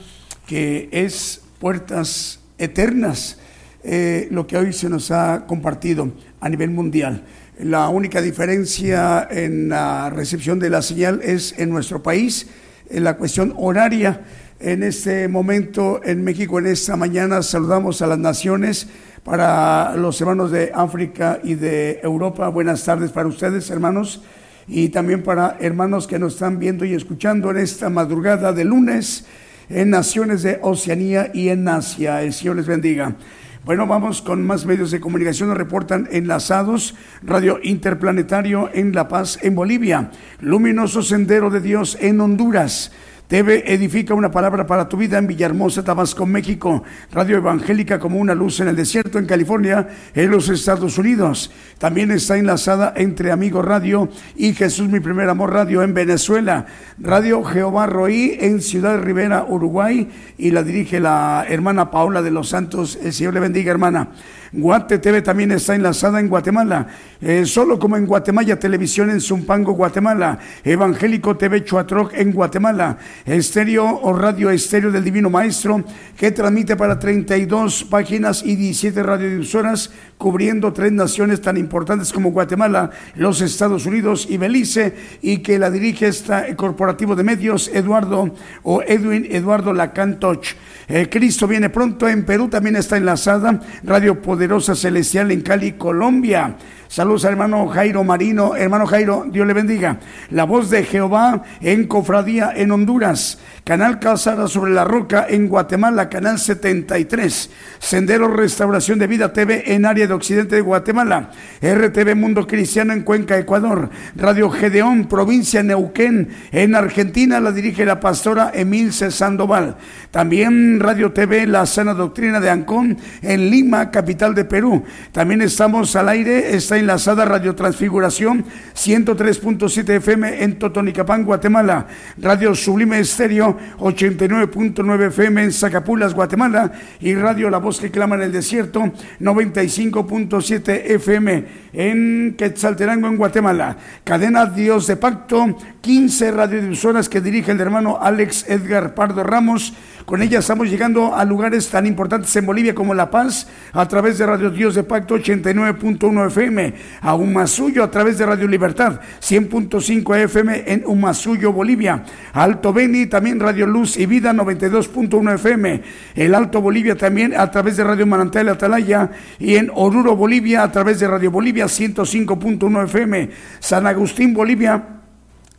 [0.46, 3.38] que es puertas eternas,
[3.82, 7.24] eh, lo que hoy se nos ha compartido a nivel mundial.
[7.58, 12.48] La única diferencia en la recepción de la señal es en nuestro país,
[12.90, 14.20] en la cuestión horaria.
[14.60, 18.88] En este momento en México, en esta mañana, saludamos a las naciones
[19.24, 22.48] para los hermanos de África y de Europa.
[22.48, 24.22] Buenas tardes para ustedes, hermanos,
[24.68, 29.26] y también para hermanos que nos están viendo y escuchando en esta madrugada de lunes
[29.68, 32.22] en naciones de Oceanía y en Asia.
[32.22, 33.16] El Señor les bendiga.
[33.64, 35.48] Bueno, vamos con más medios de comunicación.
[35.48, 40.10] Nos reportan enlazados Radio Interplanetario en La Paz, en Bolivia.
[40.40, 42.90] Luminoso Sendero de Dios en Honduras.
[43.32, 46.82] TV Edifica una palabra para tu vida en Villahermosa, Tabasco, México.
[47.12, 51.50] Radio Evangélica como una luz en el desierto en California, en los Estados Unidos.
[51.78, 56.66] También está enlazada entre Amigo Radio y Jesús Mi Primer Amor Radio en Venezuela.
[56.98, 60.10] Radio Jehová Roí en Ciudad Rivera, Uruguay.
[60.36, 62.98] Y la dirige la hermana Paola de los Santos.
[63.02, 64.10] El Señor le bendiga, hermana.
[64.54, 66.86] Guate TV también está enlazada en Guatemala,
[67.22, 74.00] eh, solo como en Guatemala Televisión en Zumpango, Guatemala, Evangélico TV Chuatroc en Guatemala, Estéreo
[74.02, 75.82] o Radio Estéreo del Divino Maestro,
[76.18, 82.90] que transmite para 32 páginas y 17 radiodifusoras, cubriendo tres naciones tan importantes como Guatemala,
[83.14, 88.34] los Estados Unidos y Belice, y que la dirige este corporativo de medios, Eduardo
[88.64, 90.44] o Edwin Eduardo Lacantoch.
[90.88, 96.56] Eh, Cristo viene pronto en Perú, también está enlazada Radio Poderosa Celestial en Cali, Colombia.
[96.92, 98.54] Saludos al hermano Jairo Marino.
[98.54, 99.98] Hermano Jairo, Dios le bendiga.
[100.28, 103.38] La voz de Jehová en Cofradía en Honduras.
[103.64, 107.48] Canal Calzada sobre la Roca en Guatemala, Canal 73.
[107.78, 111.30] Sendero Restauración de Vida TV en área de Occidente de Guatemala.
[111.62, 113.88] RTV Mundo Cristiano en Cuenca, Ecuador.
[114.14, 117.40] Radio Gedeón, provincia Neuquén en Argentina.
[117.40, 119.78] La dirige la pastora Emilce Sandoval.
[120.10, 124.84] También Radio TV La Sana Doctrina de Ancón en Lima, capital de Perú.
[125.12, 126.54] También estamos al aire.
[126.54, 128.44] Está enlazada Radio Transfiguración
[128.74, 131.86] 103.7 FM en Totonicapán, Guatemala.
[132.18, 136.72] Radio Sublime Estéreo 89.9 FM en Zacapulas, Guatemala.
[137.00, 143.76] Y Radio La Voz que clama en el desierto 95.7 FM en Quetzaltenango, en Guatemala.
[144.04, 149.74] Cadena Dios de Pacto, 15 radiodifusoras que dirige el hermano Alex Edgar Pardo Ramos.
[150.04, 154.18] Con ella estamos llegando a lugares tan importantes en Bolivia como La Paz a través
[154.18, 160.16] de Radio Dios de Pacto 89.1 FM, a Humasuyo a través de Radio Libertad 100.5
[160.24, 165.82] FM en Humasuyo, Bolivia, Alto Beni también Radio Luz y Vida 92.1 FM,
[166.16, 170.72] el Alto Bolivia también a través de Radio Manantial Atalaya y en Oruro, Bolivia a
[170.72, 173.30] través de Radio Bolivia 105.1 FM,
[173.60, 175.01] San Agustín, Bolivia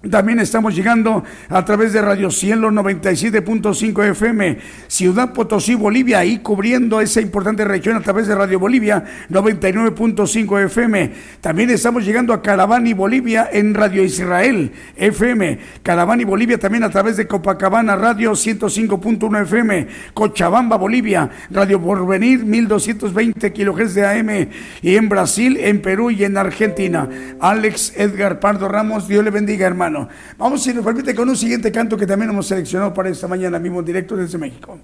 [0.10, 4.58] también estamos llegando a través de Radio Cielo 97.5 FM,
[4.88, 11.12] Ciudad Potosí, Bolivia, ahí cubriendo esa importante región a través de Radio Bolivia 99.5 FM.
[11.40, 15.60] También estamos llegando a Caravani, Bolivia, en Radio Israel FM.
[15.84, 19.88] Caravani, Bolivia, también a través de Copacabana Radio 105.1 FM.
[20.14, 24.50] Cochabamba, Bolivia, Radio Porvenir 1220 kHz de AM.
[24.82, 27.08] Y en Brasil, en Perú y en Argentina.
[27.40, 29.93] Alex Edgar Pardo Ramos, Dios le bendiga, hermano.
[30.38, 33.60] Vamos, si nos permite, con un siguiente canto que también hemos seleccionado para esta mañana
[33.60, 34.80] mismo en directo desde México.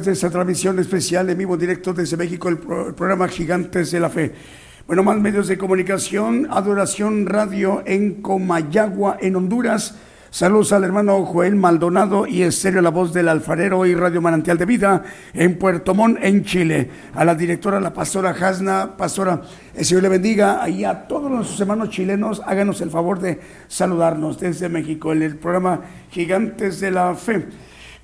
[0.00, 3.90] Través de esta transmisión especial en vivo directo desde México, el, pro- el programa Gigantes
[3.90, 4.32] de la Fe.
[4.86, 9.96] Bueno, más medios de comunicación, Adoración Radio en Comayagua, en Honduras.
[10.30, 14.64] Saludos al hermano Joel Maldonado y Estéreo La Voz del Alfarero y Radio Manantial de
[14.64, 15.02] Vida
[15.34, 16.88] en Puerto Montt, en Chile.
[17.14, 19.42] A la directora, la pastora Hasna, pastora,
[19.74, 20.62] el Señor le bendiga.
[20.62, 25.36] Ahí a todos nuestros hermanos chilenos, háganos el favor de saludarnos desde México en el
[25.36, 27.46] programa Gigantes de la Fe.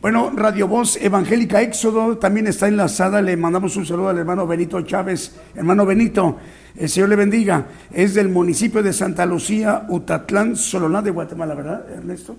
[0.02, 3.22] Bueno, Radio Voz Evangélica Éxodo también está enlazada.
[3.22, 5.34] Le mandamos un saludo al hermano Benito Chávez.
[5.54, 6.36] Hermano Benito,
[6.76, 7.64] el Señor le bendiga.
[7.90, 12.36] Es del municipio de Santa Lucía, Utatlán, Sololá de Guatemala, ¿verdad, Ernesto?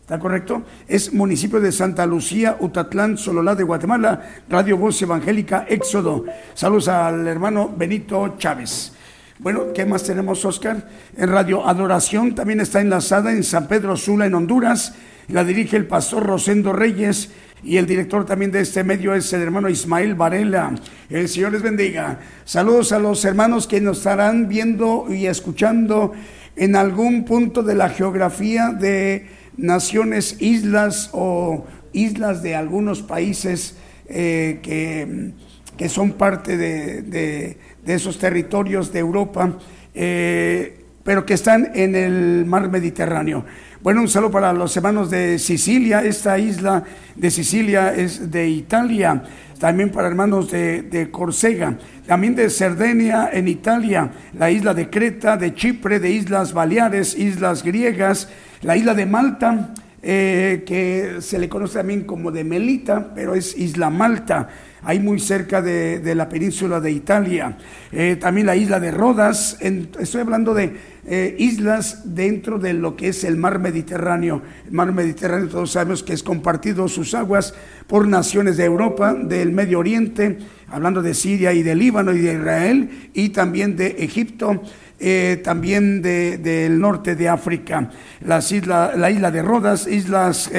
[0.00, 0.62] ¿Está correcto?
[0.86, 4.22] Es municipio de Santa Lucía, Utatlán, Sololá de Guatemala.
[4.48, 6.24] Radio Voz Evangélica Éxodo.
[6.54, 8.92] Saludos al hermano Benito Chávez.
[9.40, 10.86] Bueno, ¿qué más tenemos, Oscar?
[11.16, 14.94] En Radio Adoración también está enlazada en San Pedro Sula, en Honduras.
[15.30, 17.30] La dirige el pastor Rosendo Reyes
[17.62, 20.74] y el director también de este medio es el hermano Ismael Varela.
[21.08, 22.18] El Señor les bendiga.
[22.44, 26.12] Saludos a los hermanos que nos estarán viendo y escuchando
[26.56, 29.26] en algún punto de la geografía de
[29.56, 33.76] naciones, islas o islas de algunos países
[34.08, 35.32] eh, que
[35.76, 39.56] que son parte de, de- esos territorios de Europa,
[39.94, 43.46] eh, pero que están en el mar Mediterráneo.
[43.82, 46.84] Bueno, un saludo para los hermanos de Sicilia, esta isla
[47.16, 49.22] de Sicilia es de Italia,
[49.58, 55.38] también para hermanos de, de Córcega, también de Cerdeña en Italia, la isla de Creta,
[55.38, 58.28] de Chipre, de Islas Baleares, islas griegas,
[58.60, 63.56] la isla de Malta, eh, que se le conoce también como de Melita, pero es
[63.56, 64.48] Isla Malta,
[64.82, 67.56] ahí muy cerca de, de la península de Italia.
[67.92, 70.74] Eh, también la isla de Rodas, estoy hablando de
[71.06, 74.42] eh, islas dentro de lo que es el mar Mediterráneo.
[74.66, 77.54] El mar Mediterráneo todos sabemos que es compartido sus aguas
[77.86, 80.38] por naciones de Europa, del Medio Oriente,
[80.68, 84.62] hablando de Siria y de Líbano y de Israel, y también de Egipto
[85.02, 87.88] eh, también de- del norte de África,
[88.22, 90.50] las isla, la isla de Rodas, islas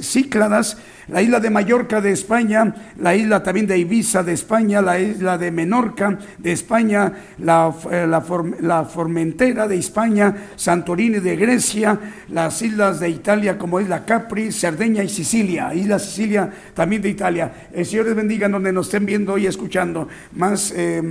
[0.00, 0.78] Cícladas,
[1.10, 5.36] la isla de Mallorca de España, la isla también de Ibiza de España, la isla
[5.38, 11.98] de Menorca de España, la, eh, la, Form- la Formentera de España, Santorini de Grecia,
[12.28, 17.52] las islas de Italia como Isla Capri, Cerdeña y Sicilia, Isla Sicilia también de Italia.
[17.72, 21.02] El Señor les bendiga en donde nos estén viendo y escuchando más eh,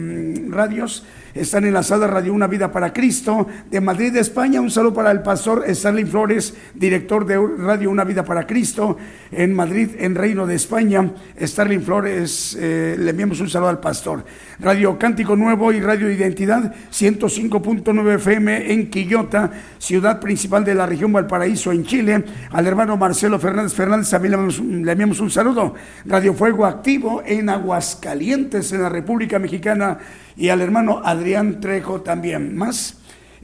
[0.49, 1.05] radios.
[1.33, 4.59] Están enlazada Radio Una Vida para Cristo de Madrid, España.
[4.61, 8.97] Un saludo para el pastor Stanley Flores, director de Radio Una Vida para Cristo
[9.31, 11.11] en Madrid, en Reino de España.
[11.39, 14.23] Starling Flores, eh, le enviamos un saludo al pastor.
[14.59, 21.13] Radio Cántico Nuevo y Radio Identidad 105.9 FM en Quillota, ciudad principal de la región
[21.13, 22.23] Valparaíso en Chile.
[22.51, 25.73] Al hermano Marcelo Fernández Fernández también le enviamos, le enviamos un saludo.
[26.05, 29.97] Radio Fuego Activo en Aguascalientes, en la República Mexicana.
[30.35, 32.55] Y al hermano Adrián Trejo también.
[32.55, 32.99] Más.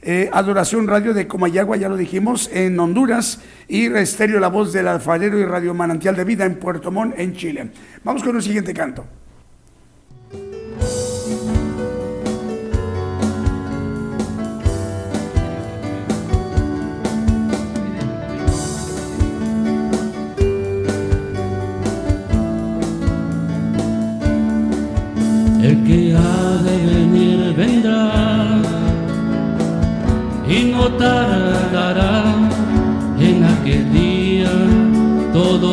[0.08, 4.86] Eh, Adoración Radio de Comayagua, ya lo dijimos, en Honduras, y Estéreo La Voz del
[4.86, 7.72] Alfarero y Radio Manantial de Vida en Puerto Montt, en Chile.
[8.04, 9.04] Vamos con el siguiente canto.
[25.60, 28.35] El que ha de venir vendrá
[30.56, 32.24] y no tardará
[33.18, 34.50] en aquel día
[35.32, 35.68] todo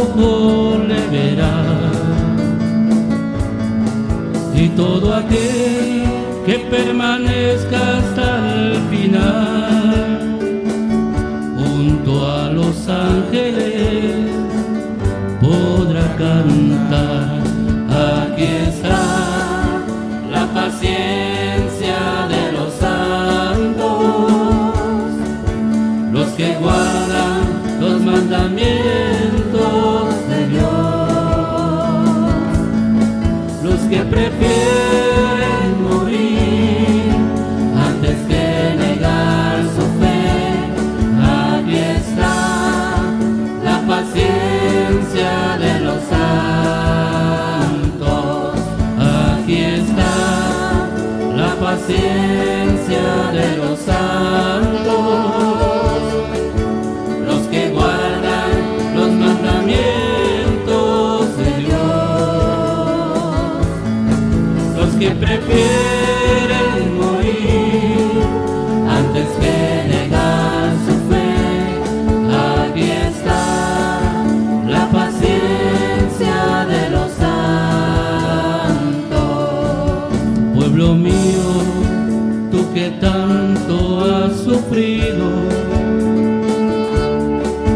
[0.00, 1.56] ojo le verá.
[4.54, 6.04] Y todo aquel
[6.46, 7.82] que permanezca
[51.88, 54.84] la paciencia de los santos.
[57.26, 58.50] Los que guardan
[58.94, 61.76] los mandamientos de Dios.
[64.76, 65.83] Los que prefieren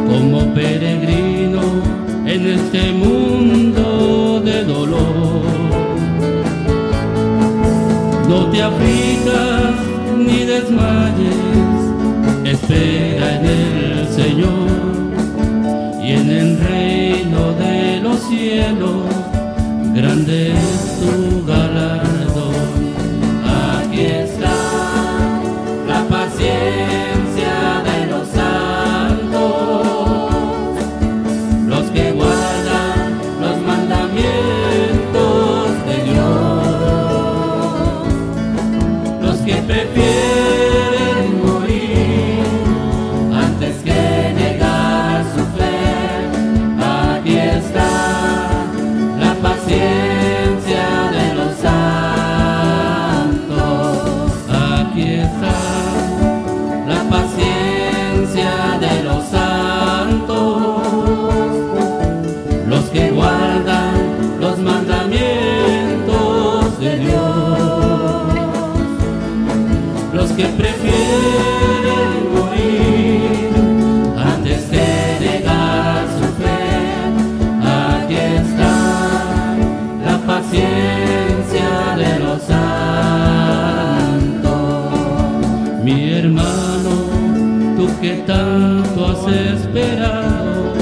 [0.09, 1.61] como peregrino
[2.27, 5.43] en este mundo de dolor.
[8.29, 9.77] No te aflijas
[10.17, 11.37] ni desmayes,
[12.45, 14.69] espera en el Señor
[16.03, 19.05] y en el reino de los cielos,
[19.95, 21.38] grande es tu
[88.29, 90.75] tanto has esperado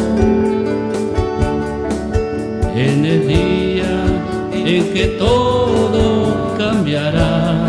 [2.74, 3.94] en el día
[4.52, 7.68] en que todo cambiará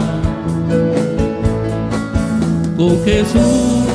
[2.76, 3.86] con Jesús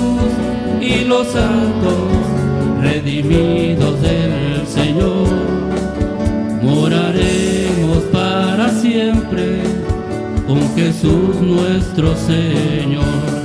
[0.81, 1.99] y los santos
[2.81, 5.27] redimidos del Señor.
[6.63, 9.63] Moraremos para siempre
[10.47, 13.42] con Jesús nuestro Señor.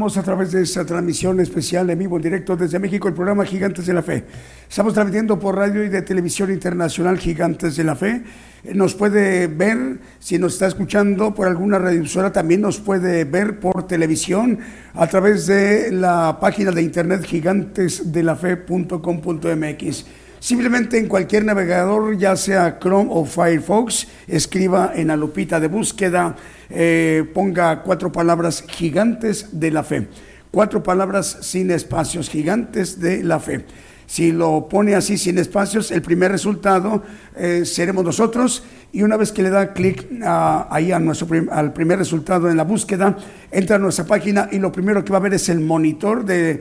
[0.00, 3.84] A través de esta transmisión especial en vivo, en directo desde México, el programa Gigantes
[3.84, 4.24] de la Fe.
[4.66, 8.22] Estamos transmitiendo por radio y de televisión internacional Gigantes de la Fe.
[8.64, 13.60] Eh, Nos puede ver, si nos está escuchando por alguna radiodifusora, también nos puede ver
[13.60, 14.60] por televisión
[14.94, 20.06] a través de la página de internet gigantesdelafe.com.mx.
[20.40, 26.34] Simplemente en cualquier navegador, ya sea Chrome o Firefox, escriba en la lupita de búsqueda,
[26.70, 30.08] eh, ponga cuatro palabras gigantes de la fe.
[30.50, 33.66] Cuatro palabras sin espacios, gigantes de la fe.
[34.10, 37.04] Si lo pone así sin espacios, el primer resultado
[37.36, 41.48] eh, seremos nosotros y una vez que le da clic ah, ahí a nuestro prim-
[41.48, 43.16] al primer resultado en la búsqueda,
[43.52, 46.60] entra a nuestra página y lo primero que va a ver es el monitor de,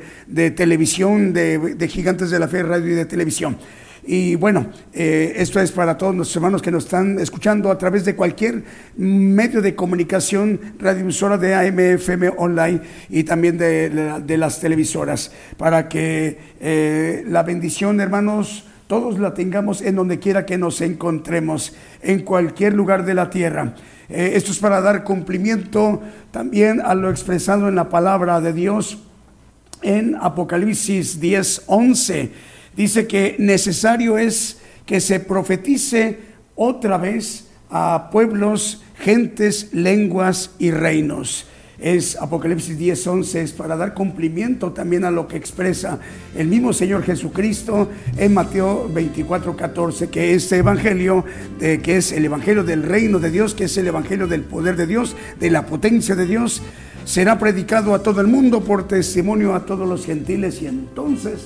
[0.52, 3.58] televisión de, de Gigantes de la Fe, radio y de televisión.
[4.06, 8.06] Y bueno, eh, esto es para todos nuestros hermanos que nos están escuchando a través
[8.06, 8.64] de cualquier
[8.98, 15.32] medio de comunicación, radiodifusora de AM, FM online y también de, de- de las televisoras,
[15.58, 21.76] para que eh, la bendición, hermanos, todos la tengamos en donde quiera que nos encontremos,
[22.02, 23.76] en cualquier lugar de la tierra.
[24.10, 26.02] Eh, esto es para dar cumplimiento
[26.32, 28.98] también a lo expresado en la palabra de Dios
[29.84, 32.32] en Apocalipsis 10, 11.
[32.76, 36.20] Dice que necesario es que se profetice
[36.56, 41.46] otra vez a pueblos, gentes, lenguas y reinos.
[41.80, 46.00] Es Apocalipsis 10, 11, es para dar cumplimiento también a lo que expresa
[46.36, 51.24] el mismo Señor Jesucristo en Mateo 24, 14, que este evangelio,
[51.60, 54.88] que es el evangelio del reino de Dios, que es el evangelio del poder de
[54.88, 56.62] Dios, de la potencia de Dios,
[57.06, 61.46] será predicado a todo el mundo por testimonio a todos los gentiles y entonces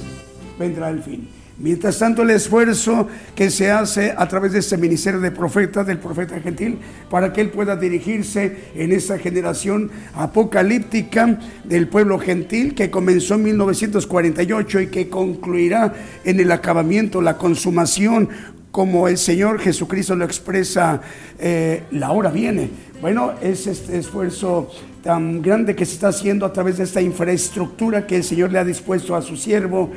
[0.57, 1.27] vendrá el fin.
[1.59, 5.99] Mientras tanto, el esfuerzo que se hace a través de este ministerio de profeta, del
[5.99, 6.79] profeta gentil,
[7.11, 13.43] para que él pueda dirigirse en esta generación apocalíptica del pueblo gentil que comenzó en
[13.43, 15.93] 1948 y que concluirá
[16.23, 18.29] en el acabamiento, la consumación,
[18.71, 21.01] como el Señor Jesucristo lo expresa,
[21.37, 22.71] eh, la hora viene.
[22.99, 24.71] Bueno, es este esfuerzo
[25.03, 28.57] tan grande que se está haciendo a través de esta infraestructura que el Señor le
[28.57, 29.91] ha dispuesto a su siervo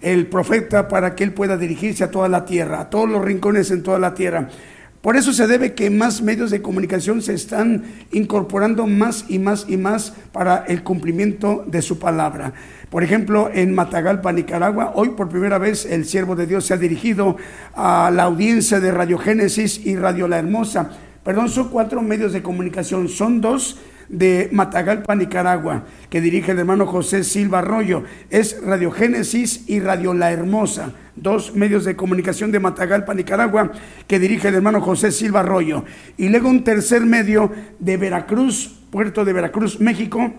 [0.00, 3.70] el profeta para que él pueda dirigirse a toda la tierra, a todos los rincones
[3.70, 4.48] en toda la tierra.
[5.06, 9.66] Por eso se debe que más medios de comunicación se están incorporando más y más
[9.68, 12.54] y más para el cumplimiento de su palabra.
[12.90, 16.76] Por ejemplo, en Matagalpa, Nicaragua, hoy por primera vez el siervo de Dios se ha
[16.76, 17.36] dirigido
[17.74, 20.90] a la audiencia de Radio Génesis y Radio La Hermosa.
[21.22, 26.86] Perdón, son cuatro medios de comunicación, son dos de Matagalpa, Nicaragua, que dirige el hermano
[26.86, 28.04] José Silva Arroyo.
[28.30, 33.72] Es Radio Génesis y Radio La Hermosa, dos medios de comunicación de Matagalpa, Nicaragua,
[34.06, 35.84] que dirige el hermano José Silva Arroyo.
[36.16, 40.32] Y luego un tercer medio de Veracruz, puerto de Veracruz, México,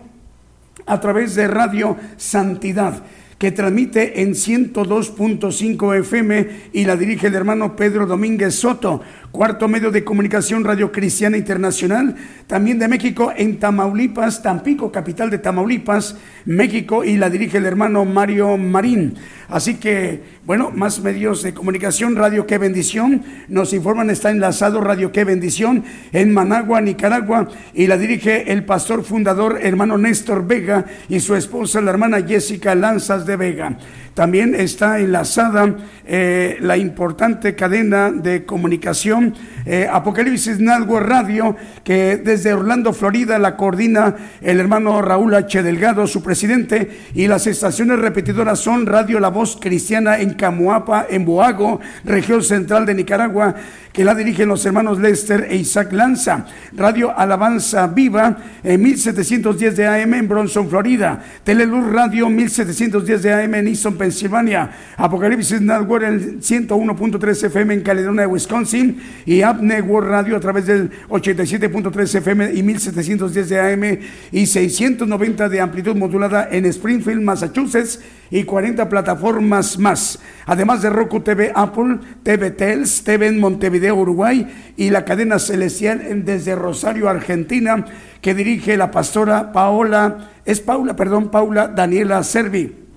[0.86, 3.02] a través de Radio Santidad
[3.38, 9.00] que transmite en 102.5 FM y la dirige el hermano Pedro Domínguez Soto
[9.30, 15.38] cuarto medio de comunicación Radio Cristiana Internacional, también de México en Tamaulipas, Tampico, capital de
[15.38, 19.14] Tamaulipas, México, y la dirige el hermano Mario Marín.
[19.48, 25.12] Así que, bueno, más medios de comunicación, Radio Qué Bendición, nos informan, está enlazado Radio
[25.12, 31.20] Qué Bendición en Managua, Nicaragua, y la dirige el pastor fundador hermano Néstor Vega y
[31.20, 33.78] su esposa, la hermana Jessica Lanzas de Vega.
[34.14, 39.17] También está enlazada eh, la importante cadena de comunicación
[39.64, 45.62] eh, Apocalipsis Network Radio, que desde Orlando, Florida, la coordina el hermano Raúl H.
[45.62, 51.24] Delgado, su presidente, y las estaciones repetidoras son Radio La Voz Cristiana en Camuapa, en
[51.24, 53.54] Boago, región central de Nicaragua,
[53.92, 56.46] que la dirigen los hermanos Lester e Isaac Lanza.
[56.72, 61.22] Radio Alabanza Viva en 1710 de AM en Bronson, Florida.
[61.42, 64.70] Teleluz Radio 1710 de AM en Easton, Pensilvania.
[64.96, 69.00] Apocalipsis Network en 101.3 FM en Caledonia, Wisconsin.
[69.26, 73.98] Y App Network Radio a través del 87.3 FM y 1710 de AM
[74.32, 80.18] y 690 de amplitud modulada en Springfield, Massachusetts y 40 plataformas más.
[80.46, 86.24] Además de Roku TV, Apple, TV Tels, TV en Montevideo, Uruguay y la cadena celestial
[86.24, 87.84] desde Rosario, Argentina,
[88.20, 92.87] que dirige la pastora Paola, es Paula, perdón, Paula Daniela Servi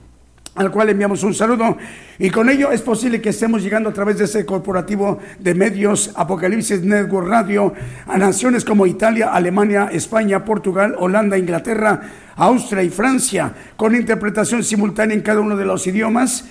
[0.56, 1.78] al cual enviamos un saludo.
[2.20, 6.12] Y con ello es posible que estemos llegando a través de ese corporativo de medios
[6.16, 7.74] Apocalipsis Network Radio
[8.08, 12.02] a naciones como Italia, Alemania, España, Portugal, Holanda, Inglaterra,
[12.36, 16.46] Austria y Francia, con interpretación simultánea en cada uno de los idiomas,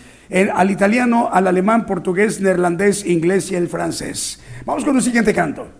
[0.55, 4.41] al italiano, al alemán, portugués, neerlandés, inglés y el francés.
[4.65, 5.80] Vamos con un siguiente canto.